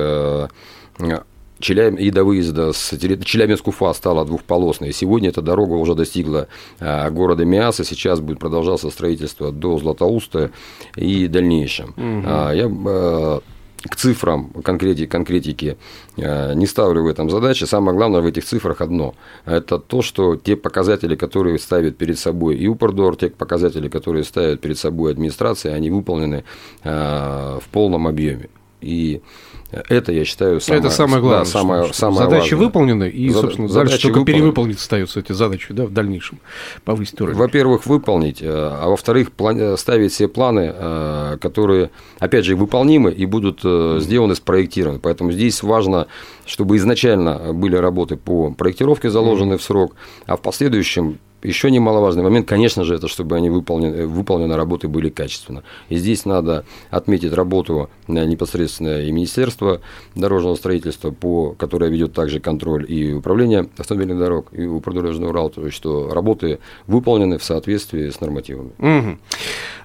Челяб... 1.58 1.98
и 1.98 2.10
до 2.10 2.24
выезда 2.24 2.72
с 2.72 2.96
Челябинск-Уфа 2.96 3.92
стала 3.92 4.24
двухполосной. 4.24 4.92
Сегодня 4.92 5.30
эта 5.30 5.42
дорога 5.42 5.74
уже 5.74 5.94
достигла 5.94 6.48
а, 6.80 7.10
города 7.10 7.44
Миаса, 7.44 7.84
сейчас 7.84 8.20
будет 8.20 8.38
продолжаться 8.38 8.90
строительство 8.90 9.52
до 9.52 9.78
Златоуста 9.78 10.50
и 10.96 11.26
дальнейшем. 11.26 11.94
Угу. 11.96 12.28
Я 12.28 12.70
а, 12.86 13.40
к 13.82 13.96
цифрам, 13.96 14.50
конкретики, 14.64 15.06
конкретики 15.06 15.78
не 16.16 16.66
ставлю 16.66 17.04
в 17.04 17.06
этом 17.06 17.30
задачи. 17.30 17.62
Самое 17.62 17.96
главное 17.96 18.20
в 18.20 18.26
этих 18.26 18.44
цифрах 18.44 18.80
одно. 18.80 19.14
Это 19.44 19.78
то, 19.78 20.02
что 20.02 20.34
те 20.34 20.56
показатели, 20.56 21.14
которые 21.14 21.60
ставит 21.60 21.96
перед 21.96 22.18
собой 22.18 22.56
и 22.56 22.66
Упордор, 22.66 23.14
те 23.14 23.30
показатели, 23.30 23.88
которые 23.88 24.24
ставят 24.24 24.60
перед 24.60 24.78
собой 24.78 25.12
администрация, 25.12 25.74
они 25.74 25.90
выполнены 25.90 26.42
в 26.82 27.62
полном 27.70 28.08
объеме. 28.08 28.48
И 28.80 29.22
это, 29.70 30.12
я 30.12 30.24
считаю, 30.24 30.60
самое, 30.60 30.80
это 30.80 30.90
самое 30.90 31.20
главное. 31.20 31.44
Да, 31.44 31.50
самое, 31.50 31.84
что, 31.84 31.94
самое 31.94 32.24
задачи 32.24 32.54
важное. 32.54 32.66
выполнены, 32.66 33.08
и, 33.08 33.28
Зад, 33.28 33.42
собственно, 33.42 33.68
дальше 33.68 34.00
только 34.00 34.18
выполнены. 34.18 34.40
перевыполнить 34.40 34.78
остаются 34.78 35.20
эти 35.20 35.32
задачи 35.32 35.74
да, 35.74 35.84
в 35.84 35.92
дальнейшем, 35.92 36.38
повысить 36.84 37.20
уровень. 37.20 37.36
Во-первых, 37.36 37.84
выполнить, 37.84 38.40
э, 38.40 38.46
а 38.48 38.88
во-вторых, 38.88 39.30
ставить 39.76 40.12
все 40.12 40.26
планы, 40.26 40.72
э, 40.74 41.36
которые, 41.40 41.90
опять 42.18 42.46
же, 42.46 42.56
выполнимы 42.56 43.10
и 43.10 43.26
будут 43.26 43.60
э, 43.62 43.98
сделаны, 44.00 44.34
спроектированы. 44.34 45.00
Поэтому 45.00 45.32
здесь 45.32 45.62
важно, 45.62 46.06
чтобы 46.46 46.78
изначально 46.78 47.52
были 47.52 47.76
работы 47.76 48.16
по 48.16 48.50
проектировке 48.52 49.10
заложены 49.10 49.58
в 49.58 49.62
срок, 49.62 49.96
а 50.26 50.36
в 50.36 50.40
последующем 50.40 51.18
еще 51.42 51.70
немаловажный 51.70 52.22
момент, 52.22 52.48
конечно 52.48 52.84
же, 52.84 52.94
это 52.94 53.08
чтобы 53.08 53.36
они 53.36 53.50
выполнены, 53.50 54.06
выполнены 54.06 54.56
работы 54.56 54.88
были 54.88 55.08
качественно. 55.08 55.62
И 55.88 55.96
здесь 55.96 56.24
надо 56.24 56.64
отметить 56.90 57.32
работу 57.32 57.90
непосредственно 58.06 59.02
и 59.02 59.12
Министерства 59.12 59.80
дорожного 60.14 60.56
строительства, 60.56 61.10
по, 61.10 61.52
которое 61.52 61.90
ведет 61.90 62.12
также 62.12 62.40
контроль 62.40 62.84
и 62.90 63.12
управление 63.12 63.68
автомобильных 63.78 64.18
дорог, 64.18 64.48
и 64.52 64.66
управдорожного 64.66 65.32
РАУ, 65.32 65.50
то 65.50 65.64
есть, 65.64 65.76
что 65.76 66.12
работы 66.12 66.58
выполнены 66.86 67.38
в 67.38 67.44
соответствии 67.44 68.10
с 68.10 68.20
нормативами. 68.20 68.72
Угу. 68.78 69.18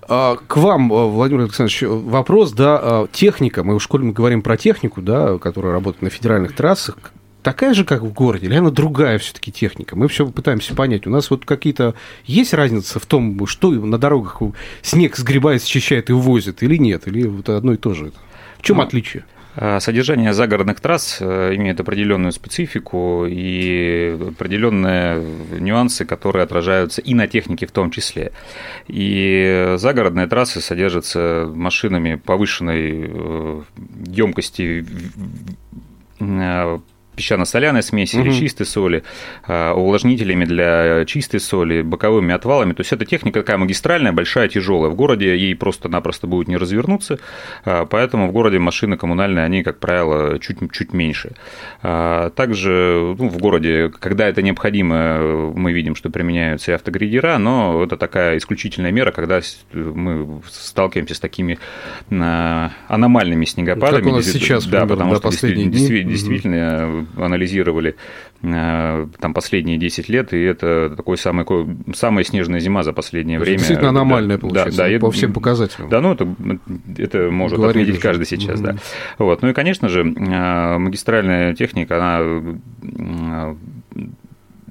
К 0.07 0.57
вам, 0.57 0.89
Владимир 0.89 1.43
Александрович, 1.43 1.83
вопрос, 1.83 2.51
да, 2.51 3.07
техника, 3.11 3.63
мы 3.63 3.77
в 3.77 3.83
школе 3.83 4.03
мы 4.05 4.11
говорим 4.11 4.41
про 4.41 4.57
технику, 4.57 5.01
да, 5.01 5.37
которая 5.37 5.71
работает 5.71 6.01
на 6.01 6.09
федеральных 6.09 6.55
трассах, 6.55 6.97
такая 7.43 7.73
же, 7.73 7.85
как 7.85 8.01
в 8.01 8.11
городе, 8.11 8.47
или 8.47 8.55
она 8.55 8.71
другая 8.71 9.19
все-таки 9.19 9.51
техника? 9.51 9.95
Мы 9.95 10.07
все 10.07 10.27
пытаемся 10.27 10.73
понять. 10.73 11.05
У 11.05 11.09
нас 11.09 11.29
вот 11.29 11.45
какие-то 11.45 11.93
есть 12.25 12.53
разница 12.53 12.99
в 12.99 13.05
том, 13.05 13.45
что 13.45 13.71
на 13.71 13.97
дорогах 13.97 14.41
снег 14.81 15.15
сгребает, 15.17 15.63
счищает 15.63 16.09
и 16.09 16.13
увозит, 16.13 16.63
или 16.63 16.77
нет? 16.77 17.07
Или 17.07 17.27
вот 17.27 17.49
одно 17.49 17.73
и 17.73 17.77
то 17.77 17.93
же? 17.93 18.11
В 18.57 18.63
чем 18.63 18.77
ну, 18.77 18.83
отличие? 18.83 19.25
А, 19.55 19.79
содержание 19.79 20.33
загородных 20.33 20.79
трасс 20.79 21.17
э, 21.19 21.55
имеет 21.55 21.79
определенную 21.79 22.31
специфику 22.31 23.25
и 23.27 24.17
определенные 24.29 25.23
нюансы, 25.59 26.05
которые 26.05 26.43
отражаются 26.43 27.01
и 27.01 27.13
на 27.13 27.27
технике 27.27 27.67
в 27.67 27.71
том 27.71 27.91
числе. 27.91 28.31
И 28.87 29.75
загородные 29.77 30.25
трассы 30.27 30.59
содержатся 30.59 31.51
машинами 31.53 32.15
повышенной 32.15 33.63
емкости 34.07 34.85
э, 36.19 36.79
песчано-соляной 37.15 37.83
смеси 37.83 38.17
угу. 38.17 38.25
или 38.25 38.33
чистой 38.33 38.65
соли, 38.65 39.03
а, 39.47 39.73
увлажнителями 39.73 40.45
для 40.45 41.05
чистой 41.05 41.39
соли, 41.39 41.81
боковыми 41.81 42.33
отвалами. 42.33 42.73
То 42.73 42.81
есть 42.81 42.93
это 42.93 43.05
техника 43.05 43.41
такая 43.41 43.57
магистральная, 43.57 44.11
большая, 44.11 44.47
тяжелая. 44.47 44.89
В 44.89 44.95
городе 44.95 45.37
ей 45.37 45.55
просто-напросто 45.55 46.27
будет 46.27 46.47
не 46.47 46.57
развернуться, 46.57 47.19
а, 47.65 47.85
поэтому 47.85 48.27
в 48.27 48.31
городе 48.31 48.59
машины 48.59 48.97
коммунальные, 48.97 49.45
они, 49.45 49.63
как 49.63 49.79
правило, 49.79 50.39
чуть-чуть 50.39 50.93
меньше. 50.93 51.33
А, 51.81 52.29
также 52.31 53.15
ну, 53.17 53.29
в 53.29 53.37
городе, 53.37 53.91
когда 53.99 54.27
это 54.27 54.41
необходимо, 54.41 55.51
мы 55.53 55.73
видим, 55.73 55.95
что 55.95 56.09
применяются 56.09 56.71
и 56.71 56.75
автогрейдера, 56.75 57.37
но 57.37 57.83
это 57.83 57.97
такая 57.97 58.37
исключительная 58.37 58.91
мера, 58.91 59.11
когда 59.11 59.41
мы 59.73 60.41
сталкиваемся 60.49 61.15
с 61.15 61.19
такими 61.19 61.59
аномальными 62.09 63.45
снегопадами. 63.45 64.03
Как 64.03 64.11
у 64.11 64.15
нас 64.15 64.25
сейчас, 64.25 64.65
да, 64.65 64.85
потому 64.85 65.15
что 65.15 65.29
действительно, 65.29 66.09
действительно 66.09 67.02
анализировали 67.17 67.95
э, 68.41 69.07
там 69.19 69.33
последние 69.33 69.77
10 69.77 70.09
лет, 70.09 70.33
и 70.33 70.41
это 70.41 70.93
такой 70.95 71.17
самый, 71.17 71.45
самая 71.93 72.23
снежная 72.23 72.59
зима 72.59 72.83
за 72.83 72.93
последнее 72.93 73.39
время. 73.39 73.57
Действительно 73.57 73.89
аномальная, 73.89 74.37
получается, 74.37 74.77
да, 74.77 74.89
да, 74.89 74.99
по 74.99 75.11
всем 75.11 75.33
показателям. 75.33 75.89
Да, 75.89 76.01
ну 76.01 76.13
это, 76.13 76.27
это 76.97 77.29
может 77.31 77.57
Говорили 77.57 77.83
отметить 77.83 77.99
уже. 77.99 78.07
каждый 78.07 78.25
сейчас, 78.25 78.59
mm-hmm. 78.59 78.63
да. 78.63 78.75
Вот. 79.17 79.41
Ну 79.41 79.49
и, 79.49 79.53
конечно 79.53 79.89
же, 79.89 80.01
э, 80.01 80.77
магистральная 80.77 81.53
техника, 81.55 81.97
она 81.97 82.19
э, 82.81 83.55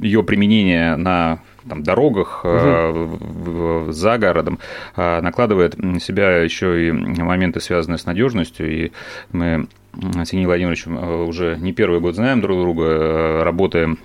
ее 0.01 0.23
применение 0.25 0.97
на 0.97 1.41
там, 1.69 1.85
дорогах 1.85 2.45
угу. 2.45 3.93
за 3.93 4.19
городом 4.19 4.59
накладывает 4.97 5.79
на 5.79 6.01
себя 6.01 6.39
еще 6.39 6.89
и 6.89 6.91
моменты, 6.91 7.61
связанные 7.61 7.99
с 7.99 8.05
надежностью. 8.05 8.69
И 8.69 8.93
мы 9.31 9.69
с 9.95 10.33
Евгением 10.33 10.47
Владимировичем 10.47 10.99
э, 10.99 11.25
уже 11.25 11.57
не 11.61 11.73
первый 11.73 12.01
год 12.01 12.15
знаем 12.15 12.41
друг 12.41 12.59
друга, 12.59 12.85
э, 12.85 13.43
работаем 13.43 13.99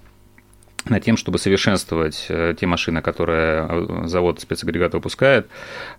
над 0.86 1.04
тем, 1.04 1.18
чтобы 1.18 1.38
совершенствовать 1.38 2.28
э, 2.30 2.56
те 2.58 2.66
машины, 2.66 3.02
которые 3.02 4.08
завод 4.08 4.40
спецагрегат 4.40 4.94
выпускает. 4.94 5.50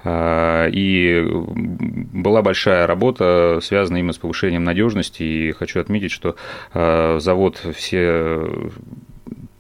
И 0.07 1.27
была 1.27 2.41
большая 2.41 2.87
работа, 2.87 3.61
связанная 3.63 4.01
именно 4.01 4.15
с 4.15 4.19
повышением 4.19 4.65
надежности. 4.65 5.23
И 5.23 5.53
хочу 5.53 5.81
отметить, 5.81 6.11
что 6.11 6.37
завод 6.73 7.61
все 7.75 8.71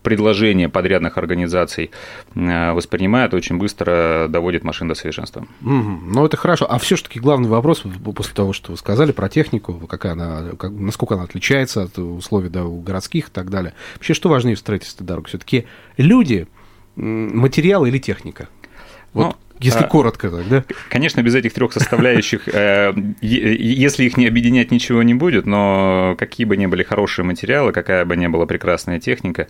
предложения 0.08 0.70
подрядных 0.70 1.18
организаций 1.18 1.90
э, 2.34 2.72
воспринимает, 2.72 3.34
очень 3.34 3.58
быстро 3.58 4.26
доводит 4.30 4.64
машин 4.64 4.88
до 4.88 4.94
совершенства. 4.94 5.46
Угу. 5.60 6.00
Ну, 6.06 6.24
это 6.24 6.38
хорошо. 6.38 6.66
А 6.66 6.78
все-таки 6.78 7.20
главный 7.20 7.50
вопрос, 7.50 7.82
после 8.16 8.34
того, 8.34 8.54
что 8.54 8.72
вы 8.72 8.78
сказали 8.78 9.12
про 9.12 9.28
технику, 9.28 9.74
какая 9.86 10.12
она, 10.12 10.52
как, 10.58 10.70
насколько 10.72 11.14
она 11.14 11.24
отличается 11.24 11.82
от 11.82 11.98
условий 11.98 12.48
да, 12.48 12.64
городских 12.64 13.28
и 13.28 13.30
так 13.30 13.50
далее. 13.50 13.74
Вообще, 13.96 14.14
что 14.14 14.30
важнее 14.30 14.56
в 14.56 14.60
строительстве 14.60 15.04
дорог? 15.04 15.28
Все-таки 15.28 15.66
люди, 15.98 16.46
материал 16.96 17.84
или 17.84 17.98
техника? 17.98 18.48
Вот 19.12 19.26
ну, 19.26 19.36
если 19.60 19.84
а, 19.84 19.88
коротко 19.88 20.30
так, 20.30 20.48
да? 20.48 20.64
Конечно, 20.88 21.22
без 21.22 21.34
этих 21.34 21.52
трех 21.52 21.72
составляющих, 21.72 22.48
э, 22.48 22.92
если 23.20 24.04
их 24.04 24.16
не 24.16 24.26
объединять, 24.26 24.70
ничего 24.70 25.02
не 25.02 25.14
будет, 25.14 25.46
но 25.46 26.14
какие 26.18 26.46
бы 26.46 26.56
ни 26.56 26.66
были 26.66 26.82
хорошие 26.82 27.24
материалы, 27.24 27.72
какая 27.72 28.04
бы 28.04 28.16
ни 28.16 28.26
была 28.26 28.46
прекрасная 28.46 29.00
техника, 29.00 29.48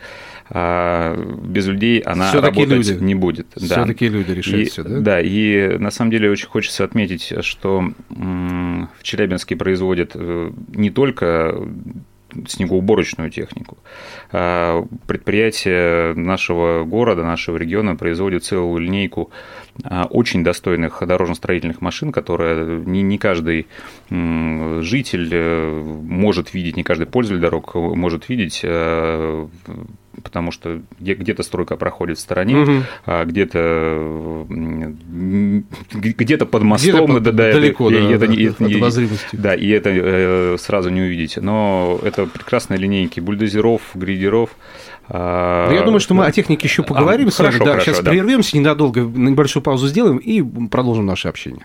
а, 0.51 1.17
без 1.43 1.67
людей 1.67 2.01
она 2.01 2.33
работать 2.33 2.69
люди. 2.69 2.93
не 3.03 3.15
будет. 3.15 3.49
Все-таки 3.57 4.09
люди 4.09 4.33
решают 4.33 4.69
все, 4.69 4.83
да? 4.83 5.01
Да, 5.01 5.21
и 5.21 5.77
на 5.79 5.91
самом 5.91 6.11
деле 6.11 6.31
очень 6.31 6.49
хочется 6.49 6.85
отметить, 6.85 7.33
что 7.41 7.93
в 8.09 9.03
Челябинске 9.03 9.57
производят 9.57 10.13
э, 10.15 10.53
не 10.75 10.91
только 10.91 11.55
снегоуборочную 12.47 13.31
технику. 13.31 13.79
А 14.33 14.85
предприятие 15.07 16.15
нашего 16.15 16.85
города, 16.85 17.25
нашего 17.25 17.57
региона 17.57 17.97
производит 17.97 18.45
целую 18.45 18.79
линейку 18.81 19.31
а, 19.85 20.07
очень 20.11 20.45
достойных 20.45 21.03
дорожно-строительных 21.07 21.81
машин, 21.81 22.13
которые 22.13 22.83
не, 22.85 23.03
не 23.03 23.19
каждый 23.19 23.67
житель 24.11 25.29
э, 25.33 25.83
может 25.83 26.55
видеть, 26.55 26.77
не 26.77 26.83
каждый 26.83 27.07
пользователь 27.07 27.43
дорог 27.43 27.75
может 27.75 28.29
видеть 28.29 28.61
э, 28.63 29.47
потому 30.23 30.51
что 30.51 30.81
где-то 31.01 31.43
стройка 31.43 31.77
проходит 31.77 32.19
в 32.19 32.21
стороне, 32.21 32.57
угу. 32.57 32.73
а 33.07 33.25
где-то 33.25 34.47
где-то 35.93 36.47
под 36.47 36.63
мостом, 36.63 37.19
где 37.19 37.33
да, 37.33 37.53
далеко, 37.53 37.91
да, 37.91 37.97
это, 37.97 38.27
да, 38.27 38.35
и, 38.35 38.45
это, 38.45 38.65
и, 38.65 39.09
да, 39.33 39.55
и 39.55 39.69
это 39.69 39.91
э, 39.91 40.57
сразу 40.59 40.91
не 40.91 41.03
увидите. 41.03 41.41
Но 41.41 42.01
это 42.03 42.27
прекрасные 42.27 42.79
линейки 42.79 43.21
бульдозеров, 43.21 43.83
грейдеров. 43.95 44.51
А, 45.11 45.73
Я 45.73 45.83
думаю, 45.83 46.01
что 46.01 46.15
мы 46.15 46.27
о 46.27 46.33
технике 46.33 46.69
еще 46.69 46.83
поговорим 46.83 47.29
а, 47.29 47.31
с 47.31 47.39
вами. 47.39 47.49
Хорошо, 47.51 47.65
да, 47.65 47.71
хорошо, 47.73 47.93
сейчас 47.93 48.05
да. 48.05 48.11
прервемся 48.11 48.57
ненадолго, 48.57 49.03
на 49.03 49.31
небольшую 49.31 49.63
паузу 49.63 49.89
сделаем 49.89 50.19
и 50.19 50.43
продолжим 50.69 51.07
наше 51.07 51.29
общение. 51.29 51.65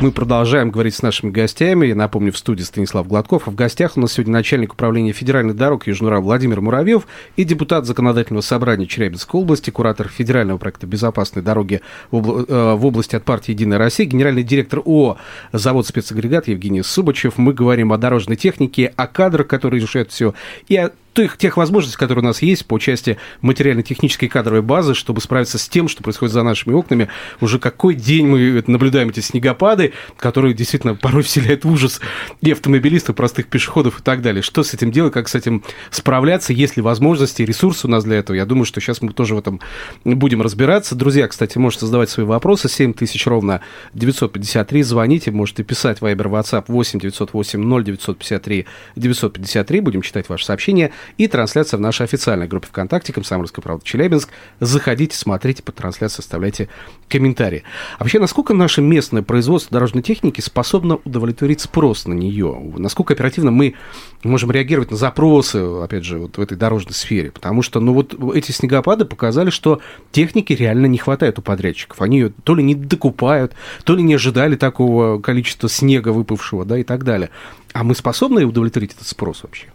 Мы 0.00 0.12
продолжаем 0.12 0.70
говорить 0.70 0.94
с 0.94 1.02
нашими 1.02 1.30
гостями. 1.30 1.86
Я 1.86 1.96
напомню, 1.96 2.32
в 2.32 2.38
студии 2.38 2.62
Станислав 2.62 3.08
Гладков. 3.08 3.48
А 3.48 3.50
в 3.50 3.56
гостях 3.56 3.96
у 3.96 4.00
нас 4.00 4.12
сегодня 4.12 4.32
начальник 4.32 4.74
управления 4.74 5.10
федеральных 5.10 5.56
дорог 5.56 5.88
Южнура 5.88 6.20
Владимир 6.20 6.60
Муравьев 6.60 7.08
и 7.34 7.42
депутат 7.42 7.84
Законодательного 7.84 8.42
собрания 8.42 8.86
Челябинской 8.86 9.40
области, 9.40 9.70
куратор 9.70 10.06
федерального 10.06 10.56
проекта 10.56 10.86
«Безопасной 10.86 11.42
дороги» 11.42 11.80
в, 12.12 12.44
э, 12.48 12.72
области 12.80 13.16
от 13.16 13.24
партии 13.24 13.50
«Единая 13.50 13.78
Россия», 13.78 14.06
генеральный 14.06 14.44
директор 14.44 14.78
ООО 14.78 15.18
«Завод 15.52 15.84
спецагрегат» 15.88 16.46
Евгений 16.46 16.84
Субачев. 16.84 17.36
Мы 17.36 17.52
говорим 17.52 17.92
о 17.92 17.98
дорожной 17.98 18.36
технике, 18.36 18.92
о 18.94 19.08
кадрах, 19.08 19.48
которые 19.48 19.82
решают 19.82 20.12
все, 20.12 20.32
и 20.68 20.76
о 20.76 20.92
тех, 21.14 21.36
тех 21.36 21.56
возможностей, 21.56 21.98
которые 21.98 22.22
у 22.22 22.26
нас 22.26 22.42
есть 22.42 22.66
по 22.66 22.78
части 22.78 23.18
материально-технической 23.40 24.28
кадровой 24.28 24.62
базы, 24.62 24.94
чтобы 24.94 25.20
справиться 25.20 25.58
с 25.58 25.68
тем, 25.68 25.88
что 25.88 26.02
происходит 26.02 26.32
за 26.32 26.42
нашими 26.42 26.74
окнами. 26.74 27.08
Уже 27.40 27.58
какой 27.58 27.94
день 27.94 28.26
мы 28.26 28.62
наблюдаем 28.66 29.08
эти 29.08 29.20
снегопады, 29.20 29.92
которые 30.16 30.54
действительно 30.54 30.94
порой 30.94 31.22
вселяют 31.22 31.64
ужас 31.64 32.00
и 32.40 32.52
автомобилистов, 32.52 33.16
простых 33.16 33.46
пешеходов 33.46 34.00
и 34.00 34.02
так 34.02 34.22
далее. 34.22 34.42
Что 34.42 34.62
с 34.62 34.74
этим 34.74 34.90
делать, 34.92 35.12
как 35.12 35.28
с 35.28 35.34
этим 35.34 35.64
справляться, 35.90 36.52
есть 36.52 36.76
ли 36.76 36.82
возможности, 36.82 37.42
ресурсы 37.42 37.86
у 37.86 37.90
нас 37.90 38.04
для 38.04 38.16
этого. 38.16 38.36
Я 38.36 38.46
думаю, 38.46 38.64
что 38.64 38.80
сейчас 38.80 39.02
мы 39.02 39.12
тоже 39.12 39.34
в 39.34 39.38
этом 39.38 39.60
будем 40.04 40.42
разбираться. 40.42 40.94
Друзья, 40.94 41.26
кстати, 41.28 41.58
можете 41.58 41.86
задавать 41.86 42.10
свои 42.10 42.26
вопросы. 42.26 42.68
7 42.68 42.92
тысяч 42.92 43.26
ровно 43.26 43.60
953. 43.94 44.82
Звоните, 44.82 45.30
можете 45.30 45.64
писать 45.64 45.98
Viber, 45.98 46.30
WhatsApp 46.30 46.64
8 46.68 47.00
908 47.00 47.60
0 47.60 47.84
953 47.84 48.66
953. 48.96 49.80
Будем 49.80 50.02
читать 50.02 50.28
ваши 50.28 50.44
сообщения 50.44 50.92
и 51.16 51.26
трансляция 51.28 51.78
в 51.78 51.80
нашей 51.80 52.04
официальной 52.04 52.46
группе 52.46 52.68
ВКонтакте 52.68 53.12
«Комсомольская 53.12 53.62
правда 53.62 53.84
Челябинск». 53.84 54.30
Заходите, 54.60 55.16
смотрите 55.16 55.62
по 55.62 55.72
трансляции, 55.72 56.20
оставляйте 56.20 56.68
комментарии. 57.08 57.62
А 57.98 58.04
вообще, 58.04 58.18
насколько 58.18 58.54
наше 58.54 58.82
местное 58.82 59.22
производство 59.22 59.72
дорожной 59.72 60.02
техники 60.02 60.40
способно 60.40 60.98
удовлетворить 61.04 61.60
спрос 61.60 62.06
на 62.06 62.12
нее? 62.12 62.56
Насколько 62.76 63.14
оперативно 63.14 63.50
мы 63.50 63.74
можем 64.22 64.50
реагировать 64.50 64.90
на 64.90 64.96
запросы, 64.96 65.58
опять 65.58 66.04
же, 66.04 66.18
вот 66.18 66.38
в 66.38 66.40
этой 66.40 66.56
дорожной 66.56 66.94
сфере? 66.94 67.30
Потому 67.30 67.62
что, 67.62 67.80
ну 67.80 67.92
вот 67.92 68.14
эти 68.34 68.52
снегопады 68.52 69.04
показали, 69.04 69.50
что 69.50 69.80
техники 70.12 70.52
реально 70.52 70.86
не 70.86 70.98
хватает 70.98 71.38
у 71.38 71.42
подрядчиков. 71.42 72.00
Они 72.02 72.18
ее 72.18 72.32
то 72.44 72.54
ли 72.54 72.62
не 72.62 72.74
докупают, 72.74 73.54
то 73.84 73.94
ли 73.94 74.02
не 74.02 74.14
ожидали 74.14 74.56
такого 74.56 75.20
количества 75.20 75.68
снега 75.68 76.10
выпавшего, 76.10 76.64
да, 76.64 76.78
и 76.78 76.84
так 76.84 77.04
далее. 77.04 77.30
А 77.72 77.84
мы 77.84 77.94
способны 77.94 78.44
удовлетворить 78.44 78.94
этот 78.94 79.06
спрос 79.06 79.42
вообще? 79.42 79.68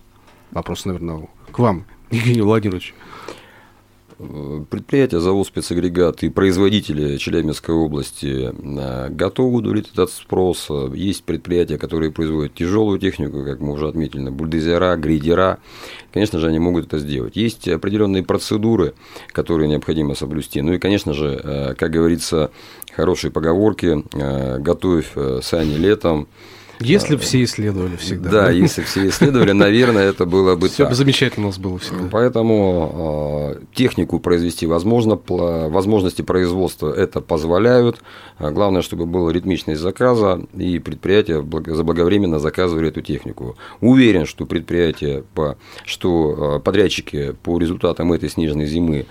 Вопрос, 0.54 0.86
наверное, 0.86 1.28
к 1.52 1.60
вам, 1.60 1.86
Евгений 2.12 2.42
Владимирович. 2.42 2.94
Предприятия, 4.70 5.20
завод 5.20 5.48
спецагрегат 5.48 6.22
и 6.22 6.30
производители 6.30 7.18
Челябинской 7.18 7.74
области 7.74 8.52
э, 8.54 9.10
готовы 9.10 9.58
удовлетворить 9.58 9.92
этот 9.92 10.12
спрос. 10.12 10.70
Есть 10.94 11.24
предприятия, 11.24 11.80
которые 11.80 12.12
производят 12.12 12.54
тяжелую 12.54 13.00
технику, 13.00 13.44
как 13.44 13.60
мы 13.60 13.74
уже 13.74 13.88
отметили, 13.88 14.30
бульдозера, 14.30 14.96
грейдера. 14.98 15.58
Конечно 16.14 16.40
же, 16.40 16.48
они 16.48 16.60
могут 16.60 16.86
это 16.86 17.00
сделать. 17.00 17.36
Есть 17.36 17.68
определенные 17.68 18.24
процедуры, 18.24 18.94
которые 19.32 19.68
необходимо 19.68 20.14
соблюсти. 20.14 20.62
Ну 20.62 20.74
и, 20.74 20.80
конечно 20.80 21.14
же, 21.14 21.42
э, 21.44 21.74
как 21.74 21.92
говорится, 21.92 22.52
хорошие 22.96 23.32
поговорки, 23.32 24.04
э, 24.14 24.60
готовь 24.60 25.12
сани 25.42 25.76
летом, 25.76 26.28
если 26.80 27.16
все 27.18 27.44
исследовали 27.44 27.96
всегда. 27.96 28.30
Да, 28.30 28.50
если 28.50 28.82
все 28.82 29.08
исследовали, 29.08 29.52
наверное, 29.54 30.04
это 30.10 30.26
было 30.26 30.56
бы 30.56 30.70
Все 30.70 30.88
бы 30.88 30.96
замечательно 30.96 31.48
у 31.48 31.50
нас 31.50 31.60
было 31.60 31.80
всегда. 31.80 32.08
Поэтому 32.12 32.92
а, 32.94 33.62
технику 33.74 34.20
произвести 34.20 34.66
возможно, 34.66 35.20
возможности 35.28 36.22
производства 36.22 36.94
это 36.94 37.22
позволяют. 37.22 38.02
А 38.38 38.52
главное, 38.52 38.82
чтобы 38.82 39.06
была 39.06 39.32
ритмичность 39.32 39.82
заказа, 39.82 40.42
и 40.58 40.80
предприятия 40.80 41.42
заблаговременно 41.42 42.40
заказывали 42.40 42.90
эту 42.90 43.02
технику. 43.02 43.56
Уверен, 43.82 44.26
что 44.26 44.46
предприятия, 44.46 45.24
что 45.86 46.56
а, 46.56 46.60
подрядчики 46.60 47.36
по 47.44 47.58
результатам 47.58 48.14
этой 48.14 48.30
снежной 48.30 48.66
зимы 48.66 49.06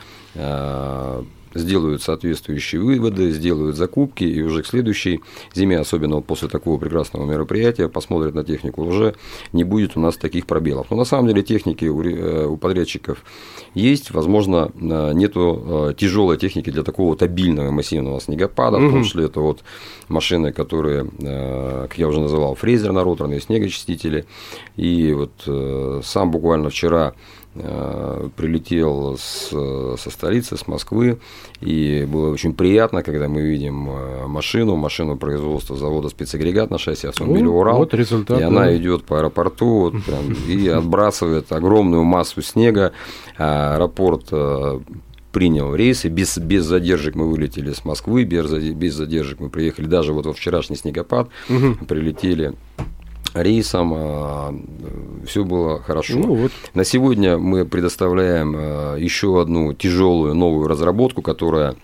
сделают 1.54 2.02
соответствующие 2.02 2.80
выводы, 2.80 3.30
сделают 3.30 3.76
закупки, 3.76 4.24
и 4.24 4.42
уже 4.42 4.62
к 4.62 4.66
следующей 4.66 5.20
зиме, 5.54 5.78
особенно 5.78 6.16
вот 6.16 6.26
после 6.26 6.48
такого 6.48 6.78
прекрасного 6.78 7.24
мероприятия, 7.24 7.88
посмотрят 7.88 8.34
на 8.34 8.44
технику, 8.44 8.82
уже 8.82 9.14
не 9.52 9.64
будет 9.64 9.96
у 9.96 10.00
нас 10.00 10.16
таких 10.16 10.46
пробелов. 10.46 10.90
Но 10.90 10.96
на 10.96 11.04
самом 11.04 11.28
деле 11.28 11.42
техники 11.42 11.84
у 11.84 12.02
э, 12.02 12.56
подрядчиков 12.56 13.24
есть, 13.74 14.10
возможно, 14.10 14.70
э, 14.74 15.12
нету 15.14 15.90
э, 15.90 15.94
тяжелой 15.96 16.36
техники 16.36 16.70
для 16.70 16.82
такого 16.82 17.08
вот 17.08 17.22
обильного 17.22 17.70
массивного 17.70 18.20
снегопада, 18.20 18.78
угу. 18.78 18.88
в 18.88 18.90
том 18.92 19.04
числе 19.04 19.26
это 19.26 19.40
вот 19.40 19.60
машины, 20.08 20.52
которые, 20.52 21.06
как 21.18 21.98
я 21.98 22.08
уже 22.08 22.20
называл, 22.20 22.54
фрезер 22.54 22.92
на 22.92 23.04
роторные 23.04 23.40
снегочистители, 23.40 24.26
и 24.76 25.12
вот 25.12 26.04
сам 26.04 26.30
буквально 26.30 26.70
вчера 26.70 27.14
прилетел 27.54 29.18
с, 29.18 29.48
со 29.50 30.10
столицы, 30.10 30.56
с 30.56 30.66
Москвы, 30.66 31.18
и 31.60 32.06
было 32.10 32.30
очень 32.30 32.54
приятно, 32.54 33.02
когда 33.02 33.28
мы 33.28 33.42
видим 33.42 33.90
э, 33.90 34.26
машину, 34.26 34.76
машину 34.76 35.16
производства 35.16 35.76
завода 35.76 36.08
спецагрегат 36.08 36.70
на 36.70 36.78
шасси 36.78 37.08
автомобиля 37.08 37.44
ну, 37.44 37.58
«Урал», 37.58 37.78
вот 37.78 37.94
результат, 37.94 38.38
и 38.38 38.40
да. 38.40 38.48
она 38.48 38.74
идет 38.76 39.04
по 39.04 39.18
аэропорту 39.18 39.66
вот, 39.66 40.04
прям, 40.04 40.32
и 40.48 40.68
отбрасывает 40.68 41.52
огромную 41.52 42.04
массу 42.04 42.40
снега, 42.40 42.92
аэропорт 43.36 44.28
э, 44.32 44.80
принял 45.30 45.74
рейсы, 45.74 46.08
без, 46.08 46.38
без 46.38 46.64
задержек 46.64 47.14
мы 47.14 47.30
вылетели 47.30 47.72
с 47.72 47.84
Москвы, 47.84 48.24
без, 48.24 48.50
без 48.50 48.94
задержек 48.94 49.40
мы 49.40 49.50
приехали, 49.50 49.86
даже 49.86 50.12
вот 50.12 50.26
во 50.26 50.32
вчерашний 50.32 50.76
снегопад 50.76 51.28
угу. 51.48 51.84
прилетели 51.86 52.54
рейсом, 53.34 53.92
а, 53.94 54.54
все 55.26 55.44
было 55.44 55.80
хорошо. 55.80 56.18
Ну, 56.18 56.34
вот. 56.34 56.52
На 56.74 56.84
сегодня 56.84 57.38
мы 57.38 57.64
предоставляем 57.64 58.54
а, 58.56 58.96
еще 58.96 59.40
одну 59.40 59.72
тяжелую 59.72 60.34
новую 60.34 60.68
разработку, 60.68 61.22
которая 61.22 61.74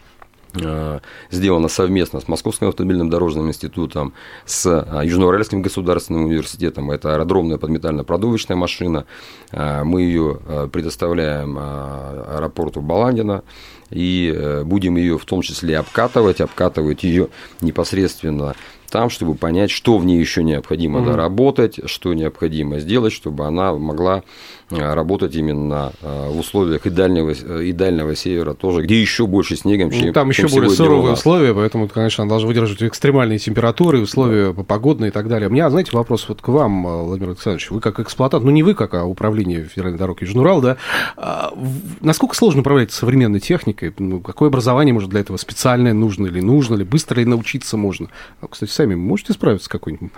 а, 0.62 1.00
сделана 1.30 1.68
совместно 1.68 2.20
с 2.20 2.28
Московским 2.28 2.68
автомобильным 2.68 3.10
дорожным 3.10 3.48
институтом, 3.48 4.12
с 4.44 4.66
Южноуральским 5.04 5.62
государственным 5.62 6.24
университетом. 6.24 6.90
Это 6.90 7.14
аэродромная 7.14 7.58
подметально-продувочная 7.58 8.56
машина. 8.56 9.06
Мы 9.52 10.02
ее 10.02 10.68
предоставляем 10.72 11.58
аэропорту 11.58 12.80
Баландина 12.80 13.42
и 13.90 14.32
э, 14.34 14.64
будем 14.64 14.96
ее 14.96 15.18
в 15.18 15.24
том 15.24 15.42
числе 15.42 15.78
обкатывать, 15.78 16.40
обкатывать 16.40 17.04
ее 17.04 17.28
непосредственно 17.60 18.54
там, 18.90 19.10
чтобы 19.10 19.34
понять, 19.34 19.70
что 19.70 19.98
в 19.98 20.06
ней 20.06 20.18
еще 20.18 20.42
необходимо 20.42 21.00
угу. 21.00 21.10
доработать, 21.10 21.80
что 21.90 22.14
необходимо 22.14 22.78
сделать, 22.78 23.12
чтобы 23.12 23.46
она 23.46 23.74
могла 23.74 24.22
Э, 24.70 24.92
работать 24.92 25.34
именно 25.34 25.92
э, 26.02 26.28
в 26.30 26.38
условиях 26.38 26.84
и 26.84 26.90
дальнего, 26.90 27.30
и 27.30 27.72
дальнего 27.72 28.14
севера 28.14 28.52
тоже, 28.52 28.82
где 28.82 29.00
еще 29.00 29.26
больше 29.26 29.56
снегом, 29.56 29.90
чем 29.90 30.08
ну, 30.08 30.12
Там 30.12 30.30
чем 30.30 30.44
еще 30.44 30.54
более 30.54 30.70
суровые 30.70 31.14
условия, 31.14 31.54
поэтому, 31.54 31.88
конечно, 31.88 32.22
она 32.22 32.28
должна 32.28 32.48
выдерживать 32.48 32.82
экстремальные 32.82 33.38
температуры, 33.38 34.00
условия 34.00 34.52
да. 34.52 34.62
погодные 34.64 35.08
и 35.08 35.10
так 35.10 35.28
далее. 35.28 35.48
У 35.48 35.52
меня, 35.52 35.70
знаете, 35.70 35.92
вопрос 35.94 36.28
вот 36.28 36.42
к 36.42 36.48
вам, 36.48 36.82
Владимир 37.06 37.30
Александрович. 37.30 37.70
Вы 37.70 37.80
как 37.80 37.98
эксплуатант, 37.98 38.44
ну 38.44 38.50
не 38.50 38.62
вы, 38.62 38.74
как 38.74 38.92
а 38.92 39.06
управление 39.06 39.64
федеральной 39.64 39.98
дороги 39.98 40.24
Южнурал, 40.24 40.60
да, 40.60 40.76
а, 41.16 41.54
насколько 42.02 42.36
сложно 42.36 42.60
управлять 42.60 42.92
современной 42.92 43.40
техникой? 43.40 43.77
Ну, 43.98 44.20
какое 44.20 44.48
образование, 44.48 44.92
может, 44.92 45.10
для 45.10 45.20
этого 45.20 45.36
специальное 45.36 45.92
нужно 45.92 46.26
или 46.26 46.40
нужно 46.40 46.76
ли? 46.76 46.84
Быстро 46.84 47.20
ли 47.20 47.24
научиться 47.24 47.76
можно? 47.76 48.08
А, 48.40 48.48
кстати, 48.48 48.70
сами 48.70 48.94
можете 48.94 49.32
справиться 49.32 49.66
с 49.66 49.68
какой-нибудь 49.68 50.10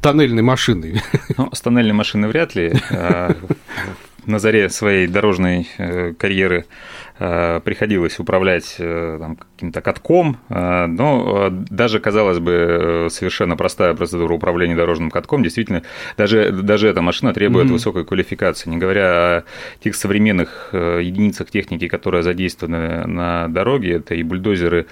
тоннельной 0.00 0.42
машиной. 0.42 1.02
Ну, 1.36 1.50
с 1.52 1.60
тоннельной 1.60 1.92
машиной 1.92 2.28
вряд 2.28 2.54
ли. 2.54 2.72
А, 2.90 3.34
на 4.26 4.38
заре 4.38 4.68
своей 4.68 5.06
дорожной 5.06 5.68
э, 5.78 6.12
карьеры 6.14 6.66
приходилось 7.18 8.18
управлять 8.18 8.76
э, 8.78 9.18
каким-то 9.54 9.80
катком, 9.80 10.36
э, 10.50 10.86
но 10.86 11.48
даже, 11.50 11.98
казалось 11.98 12.40
бы, 12.40 13.08
совершенно 13.10 13.56
простая 13.56 13.94
процедура 13.94 14.34
управления 14.34 14.76
дорожным 14.76 15.10
катком, 15.10 15.42
действительно, 15.42 15.82
даже, 16.18 16.52
даже 16.52 16.88
эта 16.88 17.00
машина 17.00 17.32
требует 17.32 17.68
mm-hmm. 17.68 17.72
высокой 17.72 18.04
квалификации, 18.04 18.68
не 18.68 18.76
говоря 18.76 19.38
о 19.38 19.44
тех 19.82 19.94
современных 19.94 20.70
единицах 20.72 21.50
техники, 21.50 21.88
которые 21.88 22.22
задействованы 22.22 23.06
на 23.06 23.48
дороге, 23.48 23.94
это 23.94 24.14
и 24.14 24.22
бульдозеры, 24.22 24.86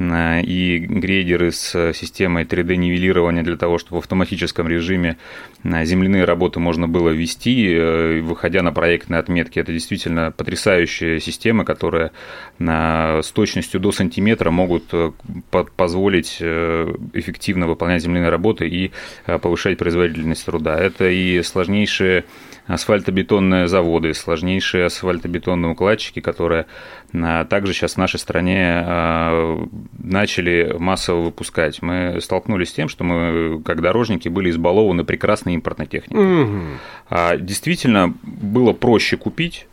и 0.00 0.78
грейдеры 0.88 1.52
с 1.52 1.92
системой 1.92 2.42
3D-нивелирования 2.44 3.42
для 3.44 3.56
того, 3.56 3.78
чтобы 3.78 4.00
в 4.00 4.02
автоматическом 4.02 4.66
режиме 4.66 5.16
земляные 5.62 6.24
работы 6.24 6.58
можно 6.58 6.88
было 6.88 7.10
вести, 7.10 8.20
выходя 8.20 8.62
на 8.62 8.72
проектные 8.72 9.20
отметки. 9.20 9.58
Это 9.58 9.72
действительно 9.72 10.32
потрясающая 10.32 11.20
система, 11.20 11.64
которые 11.68 12.12
с 12.58 13.30
точностью 13.34 13.78
до 13.78 13.92
сантиметра 13.92 14.50
могут 14.50 14.84
э, 14.92 15.12
позволить 15.76 16.38
э, 16.40 16.94
эффективно 17.12 17.66
выполнять 17.66 18.02
земляные 18.02 18.30
работы 18.30 18.66
и 18.66 18.90
э, 19.26 19.38
повышать 19.38 19.76
производительность 19.76 20.46
труда. 20.46 20.78
Это 20.78 21.10
и 21.10 21.42
сложнейшие 21.42 22.24
асфальтобетонные 22.66 23.68
заводы, 23.68 24.14
сложнейшие 24.14 24.86
асфальтобетонные 24.86 25.72
укладчики, 25.72 26.20
которые 26.20 26.66
также 27.48 27.72
сейчас 27.72 27.94
в 27.94 27.96
нашей 27.96 28.20
стране 28.20 28.84
начали 29.98 30.76
массово 30.78 31.22
выпускать. 31.22 31.80
Мы 31.80 32.18
столкнулись 32.20 32.68
с 32.68 32.72
тем, 32.74 32.90
что 32.90 33.04
мы, 33.04 33.62
как 33.64 33.80
дорожники, 33.80 34.28
были 34.28 34.50
избалованы 34.50 35.04
прекрасной 35.04 35.54
импортной 35.54 35.86
техникой. 35.86 36.42
Угу. 36.44 36.60
Действительно, 37.38 38.12
было 38.22 38.74
проще 38.74 39.16
купить 39.16 39.66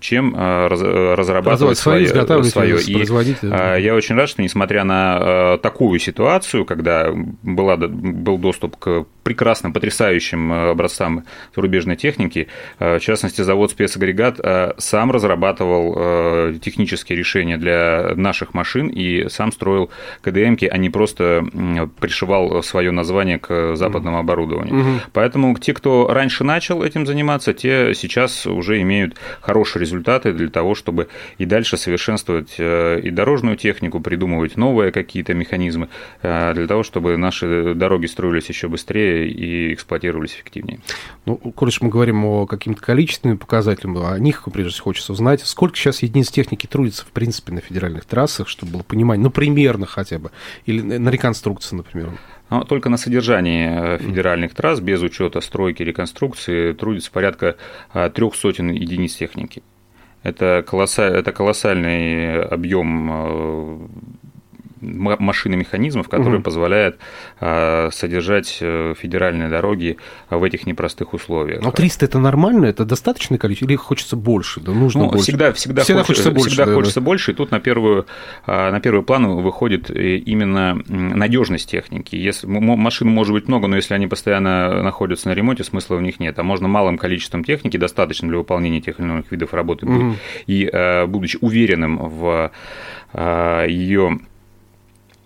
чем 0.00 0.34
разрабатывать 0.36 1.78
свое. 1.78 2.08
свое. 2.44 2.80
И 2.80 3.82
я 3.82 3.94
очень 3.94 4.16
рад, 4.16 4.28
что 4.28 4.42
несмотря 4.42 4.84
на 4.84 5.58
такую 5.58 5.98
ситуацию, 5.98 6.64
когда 6.64 7.10
была, 7.42 7.76
был 7.76 8.38
доступ 8.38 8.76
к 8.76 9.04
прекрасным, 9.22 9.72
потрясающим 9.72 10.52
образцам 10.52 11.24
зарубежной 11.54 11.96
техники, 11.96 12.48
в 12.78 13.00
частности, 13.00 13.42
завод 13.42 13.70
спецагрегат 13.70 14.40
сам 14.78 15.10
разрабатывал 15.10 16.54
технические 16.60 17.18
решения 17.18 17.56
для 17.56 18.12
наших 18.16 18.54
машин 18.54 18.88
и 18.88 19.28
сам 19.28 19.52
строил 19.52 19.90
КДМки, 20.22 20.64
а 20.64 20.76
не 20.78 20.90
просто 20.90 21.44
пришивал 22.00 22.62
свое 22.62 22.90
название 22.90 23.38
к 23.38 23.76
западному 23.76 24.18
оборудованию. 24.18 24.80
Угу. 24.80 25.00
Поэтому 25.12 25.56
те, 25.58 25.74
кто 25.74 26.08
раньше 26.08 26.44
начал 26.44 26.82
этим 26.82 27.06
заниматься, 27.06 27.52
те 27.52 27.94
сейчас 27.94 28.46
уже 28.46 28.80
имеют 28.80 29.16
хорошие 29.40 29.80
результаты 29.90 30.32
для 30.32 30.48
того, 30.48 30.74
чтобы 30.74 31.08
и 31.38 31.44
дальше 31.44 31.76
совершенствовать 31.76 32.54
э, 32.58 33.00
и 33.00 33.10
дорожную 33.10 33.56
технику, 33.56 34.00
придумывать 34.00 34.56
новые 34.56 34.92
какие-то 34.92 35.34
механизмы 35.34 35.88
э, 36.22 36.54
для 36.54 36.66
того, 36.66 36.82
чтобы 36.82 37.16
наши 37.16 37.74
дороги 37.74 38.06
строились 38.06 38.48
еще 38.48 38.68
быстрее 38.68 39.28
и 39.28 39.74
эксплуатировались 39.74 40.34
эффективнее. 40.34 40.80
Ну, 41.26 41.36
коль 41.36 41.70
мы 41.80 41.88
говорим 41.88 42.24
о 42.24 42.46
каким-то 42.46 42.82
количественным 42.82 43.38
показателям, 43.38 43.96
о 43.98 44.18
них, 44.18 44.42
прежде 44.52 44.72
всего, 44.72 44.84
хочется 44.84 45.12
узнать, 45.12 45.40
сколько 45.42 45.76
сейчас 45.76 46.02
единиц 46.02 46.30
техники 46.30 46.66
трудится, 46.66 47.04
в 47.04 47.12
принципе, 47.12 47.52
на 47.52 47.60
федеральных 47.60 48.04
трассах, 48.04 48.48
чтобы 48.48 48.72
было 48.72 48.82
понимание, 48.82 49.22
ну, 49.22 49.30
примерно 49.30 49.86
хотя 49.86 50.18
бы, 50.18 50.32
или 50.66 50.80
на 50.80 51.08
реконструкции, 51.10 51.76
например? 51.76 52.10
Но 52.48 52.64
только 52.64 52.88
на 52.88 52.96
содержании 52.96 53.68
э, 53.70 53.98
федеральных 53.98 54.54
трасс, 54.54 54.80
без 54.80 55.00
учета 55.02 55.40
стройки, 55.40 55.84
реконструкции, 55.84 56.72
трудится 56.72 57.12
порядка 57.12 57.56
трех 58.14 58.34
сотен 58.34 58.70
единиц 58.70 59.14
техники. 59.14 59.62
Это, 60.22 60.62
колоссаль, 60.66 61.14
это 61.16 61.32
колоссальный 61.32 62.42
объем 62.42 63.90
машин 64.80 65.52
и 65.54 65.56
механизмов, 65.56 66.08
которые 66.08 66.36
угу. 66.36 66.44
позволяют 66.44 66.98
а, 67.38 67.90
содержать 67.92 68.58
э, 68.60 68.94
федеральные 68.96 69.48
дороги 69.48 69.98
в 70.30 70.42
этих 70.42 70.66
непростых 70.66 71.12
условиях. 71.12 71.62
Но 71.62 71.70
300 71.70 72.06
это 72.06 72.18
нормально, 72.18 72.66
это 72.66 72.84
достаточное 72.84 73.38
количество, 73.38 73.66
или 73.66 73.76
хочется 73.76 74.16
больше, 74.16 74.60
да, 74.60 74.72
нужно 74.72 75.04
ну, 75.04 75.10
больше? 75.10 75.24
Всегда, 75.24 75.52
всегда, 75.52 75.82
всегда 75.82 76.02
хочется, 76.02 76.30
хочется 76.30 76.32
больше. 76.32 76.48
Всегда 76.48 76.66
да, 76.66 76.74
хочется 76.74 77.00
да. 77.00 77.04
больше, 77.04 77.30
и 77.32 77.34
тут 77.34 77.50
на, 77.50 77.60
первую, 77.60 78.06
а, 78.46 78.70
на 78.70 78.80
первый 78.80 79.02
план 79.02 79.26
выходит 79.26 79.90
э, 79.90 80.16
именно 80.16 80.82
надежность 80.88 81.70
техники. 81.70 82.16
Если, 82.16 82.46
машин 82.46 83.08
может 83.08 83.32
быть 83.32 83.48
много, 83.48 83.66
но 83.66 83.76
если 83.76 83.94
они 83.94 84.06
постоянно 84.06 84.82
находятся 84.82 85.28
на 85.28 85.32
ремонте, 85.32 85.64
смысла 85.64 85.96
в 85.96 86.02
них 86.02 86.20
нет. 86.20 86.38
А 86.38 86.42
можно 86.42 86.68
малым 86.68 86.96
количеством 86.96 87.44
техники, 87.44 87.76
достаточно 87.76 88.28
для 88.28 88.38
выполнения 88.38 88.80
тех 88.80 88.98
или 88.98 89.06
иных 89.06 89.30
видов 89.30 89.52
работы, 89.52 89.86
угу. 89.86 90.16
и 90.46 90.68
э, 90.72 91.06
будучи 91.06 91.38
уверенным 91.40 91.98
в 91.98 92.50
ее 93.12 94.20
Э, 94.20 94.29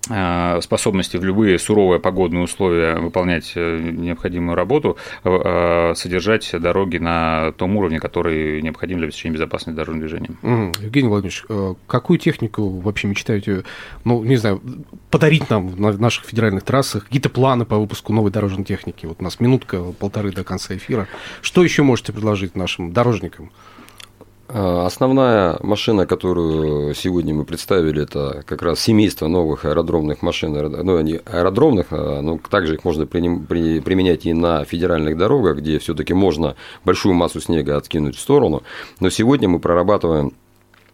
способности 0.05 1.17
в 1.17 1.25
любые 1.25 1.59
суровые 1.59 2.01
погодные 2.01 2.43
условия 2.43 2.97
выполнять 2.97 3.53
э, 3.55 3.79
необходимую 3.79 4.55
работу, 4.55 4.97
э, 5.25 5.93
содержать 5.97 6.51
дороги 6.53 6.99
на 6.99 7.53
том 7.53 7.77
уровне, 7.77 8.01
который 8.01 8.61
необходим 8.63 8.99
для 8.99 9.07
обеспечения 9.07 9.35
безопасности 9.35 9.77
дорожного 9.77 10.07
движения. 10.07 10.31
Евгений 10.81 11.09
Владимирович, 11.09 11.45
какую 11.87 12.19
технику 12.19 12.69
вообще 12.81 13.09
мечтаете, 13.09 13.65
ну, 14.05 14.23
не 14.25 14.37
знаю, 14.37 14.61
подарить 15.11 15.49
нам 15.51 15.75
на 15.81 15.93
наших 15.93 16.25
федеральных 16.25 16.65
трассах? 16.65 17.05
Какие-то 17.05 17.31
планы 17.31 17.65
по 17.65 17.79
выпуску 17.79 18.13
новой 18.13 18.31
дорожной 18.31 18.65
техники? 18.65 19.07
Вот 19.07 19.19
у 19.21 19.25
нас 19.25 19.41
минутка, 19.41 19.83
полторы 19.99 20.33
до 20.33 20.45
конца 20.45 20.77
эфира. 20.77 21.09
Что 21.41 21.65
еще 21.65 21.83
можете 21.83 22.13
предложить 22.13 22.57
нашим 22.57 22.93
дорожникам? 22.93 23.51
А, 24.57 24.87
основная 24.87 25.59
машина, 25.63 26.07
которую 26.07 26.95
сегодня 26.95 27.35
мы 27.35 27.45
представили, 27.45 28.05
это 28.05 28.45
как 28.47 28.63
раз 28.63 28.79
семейство 28.79 29.27
новых 29.27 29.65
аэродромных 29.65 30.23
машин, 30.23 30.53
ну, 30.53 30.97
они 30.97 31.21
аэродромных, 31.25 31.89
а, 31.91 32.21
но 32.21 32.39
также 32.39 32.75
их 32.75 32.85
можно 32.85 33.05
применять 33.05 34.27
и 34.27 34.33
на 34.33 34.65
федеральных 34.65 35.19
дорогах, 35.19 35.57
где 35.57 35.81
все-таки 35.81 36.15
можно 36.15 36.55
большую 36.85 37.15
массу 37.15 37.41
снега 37.41 37.77
откинуть 37.77 38.15
в 38.15 38.21
сторону. 38.21 38.63
Но 39.01 39.11
сегодня 39.11 39.49
мы 39.49 39.59
прорабатываем 39.59 40.35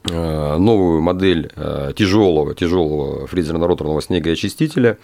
новую 0.05 1.03
модель 1.03 1.51
э, 1.57 1.93
тяжелого, 1.95 2.55
тяжелого 2.55 3.27
фрезерно-роторного 3.27 4.01
снегоочистителя 4.01 4.97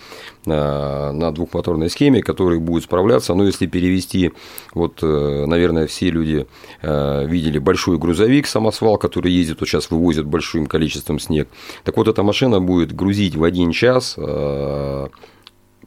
э, 0.46 0.50
на 0.50 1.32
двухмоторной 1.32 1.90
схеме, 1.90 2.22
который 2.22 2.58
будет 2.58 2.84
справляться, 2.84 3.34
но 3.34 3.44
если 3.44 3.66
перевести, 3.66 4.32
вот, 4.74 5.02
наверное, 5.02 5.86
все 5.86 6.10
люди 6.10 6.46
видели 6.82 7.58
большой 7.58 7.98
грузовик, 7.98 8.46
самосвал, 8.46 8.96
который 8.96 9.32
ездит, 9.32 9.60
вот 9.60 9.68
сейчас 9.68 9.90
вывозит 9.90 10.26
большим 10.26 10.66
количеством 10.66 11.18
снег, 11.18 11.48
так 11.84 11.96
вот 11.96 12.08
эта 12.08 12.22
машина 12.22 12.60
будет 12.60 12.94
грузить 12.94 13.36
в 13.36 13.44
один 13.44 13.72
час 13.72 14.16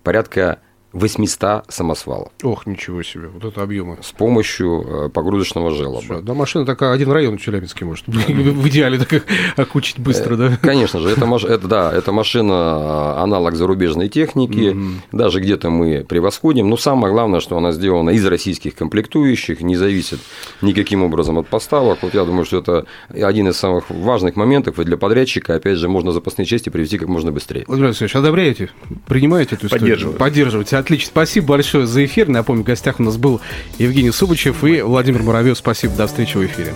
порядка 0.04 0.60
800 0.94 1.66
самосвалов. 1.68 2.30
Ох, 2.44 2.66
ничего 2.66 3.04
себе, 3.04 3.28
вот 3.28 3.44
это 3.44 3.62
объемы. 3.62 3.98
С 4.02 4.12
помощью 4.12 5.06
э, 5.06 5.10
погрузочного 5.10 5.72
желоба. 5.72 6.22
Да, 6.22 6.34
машина 6.34 6.66
такая, 6.66 6.94
один 6.94 7.12
район 7.12 7.38
Челябинский 7.38 7.86
может 7.86 8.08
в 8.08 8.68
идеале 8.68 8.98
так 8.98 9.24
окучить 9.56 10.00
быстро, 10.00 10.36
да? 10.36 10.58
Конечно 10.62 11.00
же, 11.00 11.10
это, 11.10 11.26
это, 11.48 11.68
да, 11.68 11.94
это 11.94 12.12
машина 12.12 12.54
э, 13.18 13.22
аналог 13.22 13.56
зарубежной 13.56 14.10
техники, 14.10 14.76
даже 15.12 15.40
где-то 15.42 15.70
мы 15.70 16.04
превосходим, 16.08 16.70
но 16.70 16.78
самое 16.78 17.14
главное, 17.14 17.40
что 17.40 17.58
она 17.58 17.72
сделана 17.72 18.10
из 18.12 18.26
российских 18.26 18.76
комплектующих, 18.76 19.62
не 19.62 19.76
зависит 19.76 20.20
никаким 20.62 21.04
образом 21.04 21.38
от 21.38 21.48
поставок. 21.48 22.00
Вот 22.02 22.14
я 22.14 22.26
думаю, 22.26 22.46
что 22.46 22.58
это 22.58 22.86
один 23.10 23.48
из 23.48 23.58
самых 23.58 23.90
важных 23.90 24.36
моментов, 24.36 24.80
и 24.80 24.84
для 24.84 24.98
подрядчика, 24.98 25.56
опять 25.56 25.78
же, 25.78 25.88
можно 25.88 26.12
запасные 26.12 26.46
части 26.46 26.70
привезти 26.70 26.98
как 26.98 27.08
можно 27.08 27.32
быстрее. 27.32 27.66
Владимир 27.68 27.90
Алексеевич, 27.90 28.16
одобряете? 28.16 28.70
Принимаете 29.08 29.56
эту 29.56 29.68
историю? 29.68 29.82
Поддерживаю. 29.82 30.18
Поддерживаете. 30.18 30.79
Отлично. 30.80 31.08
Спасибо 31.08 31.48
большое 31.48 31.86
за 31.86 32.06
эфир. 32.06 32.30
Напомню, 32.30 32.64
в 32.64 32.66
гостях 32.66 33.00
у 33.00 33.04
нас 33.04 33.18
был 33.18 33.42
Евгений 33.78 34.12
Субачев 34.12 34.64
и 34.64 34.82
Владимир 34.82 35.24
Муравьев. 35.24 35.58
Спасибо. 35.58 35.94
До 35.96 36.08
встречи 36.08 36.38
в 36.38 36.46
эфире. 36.46 36.74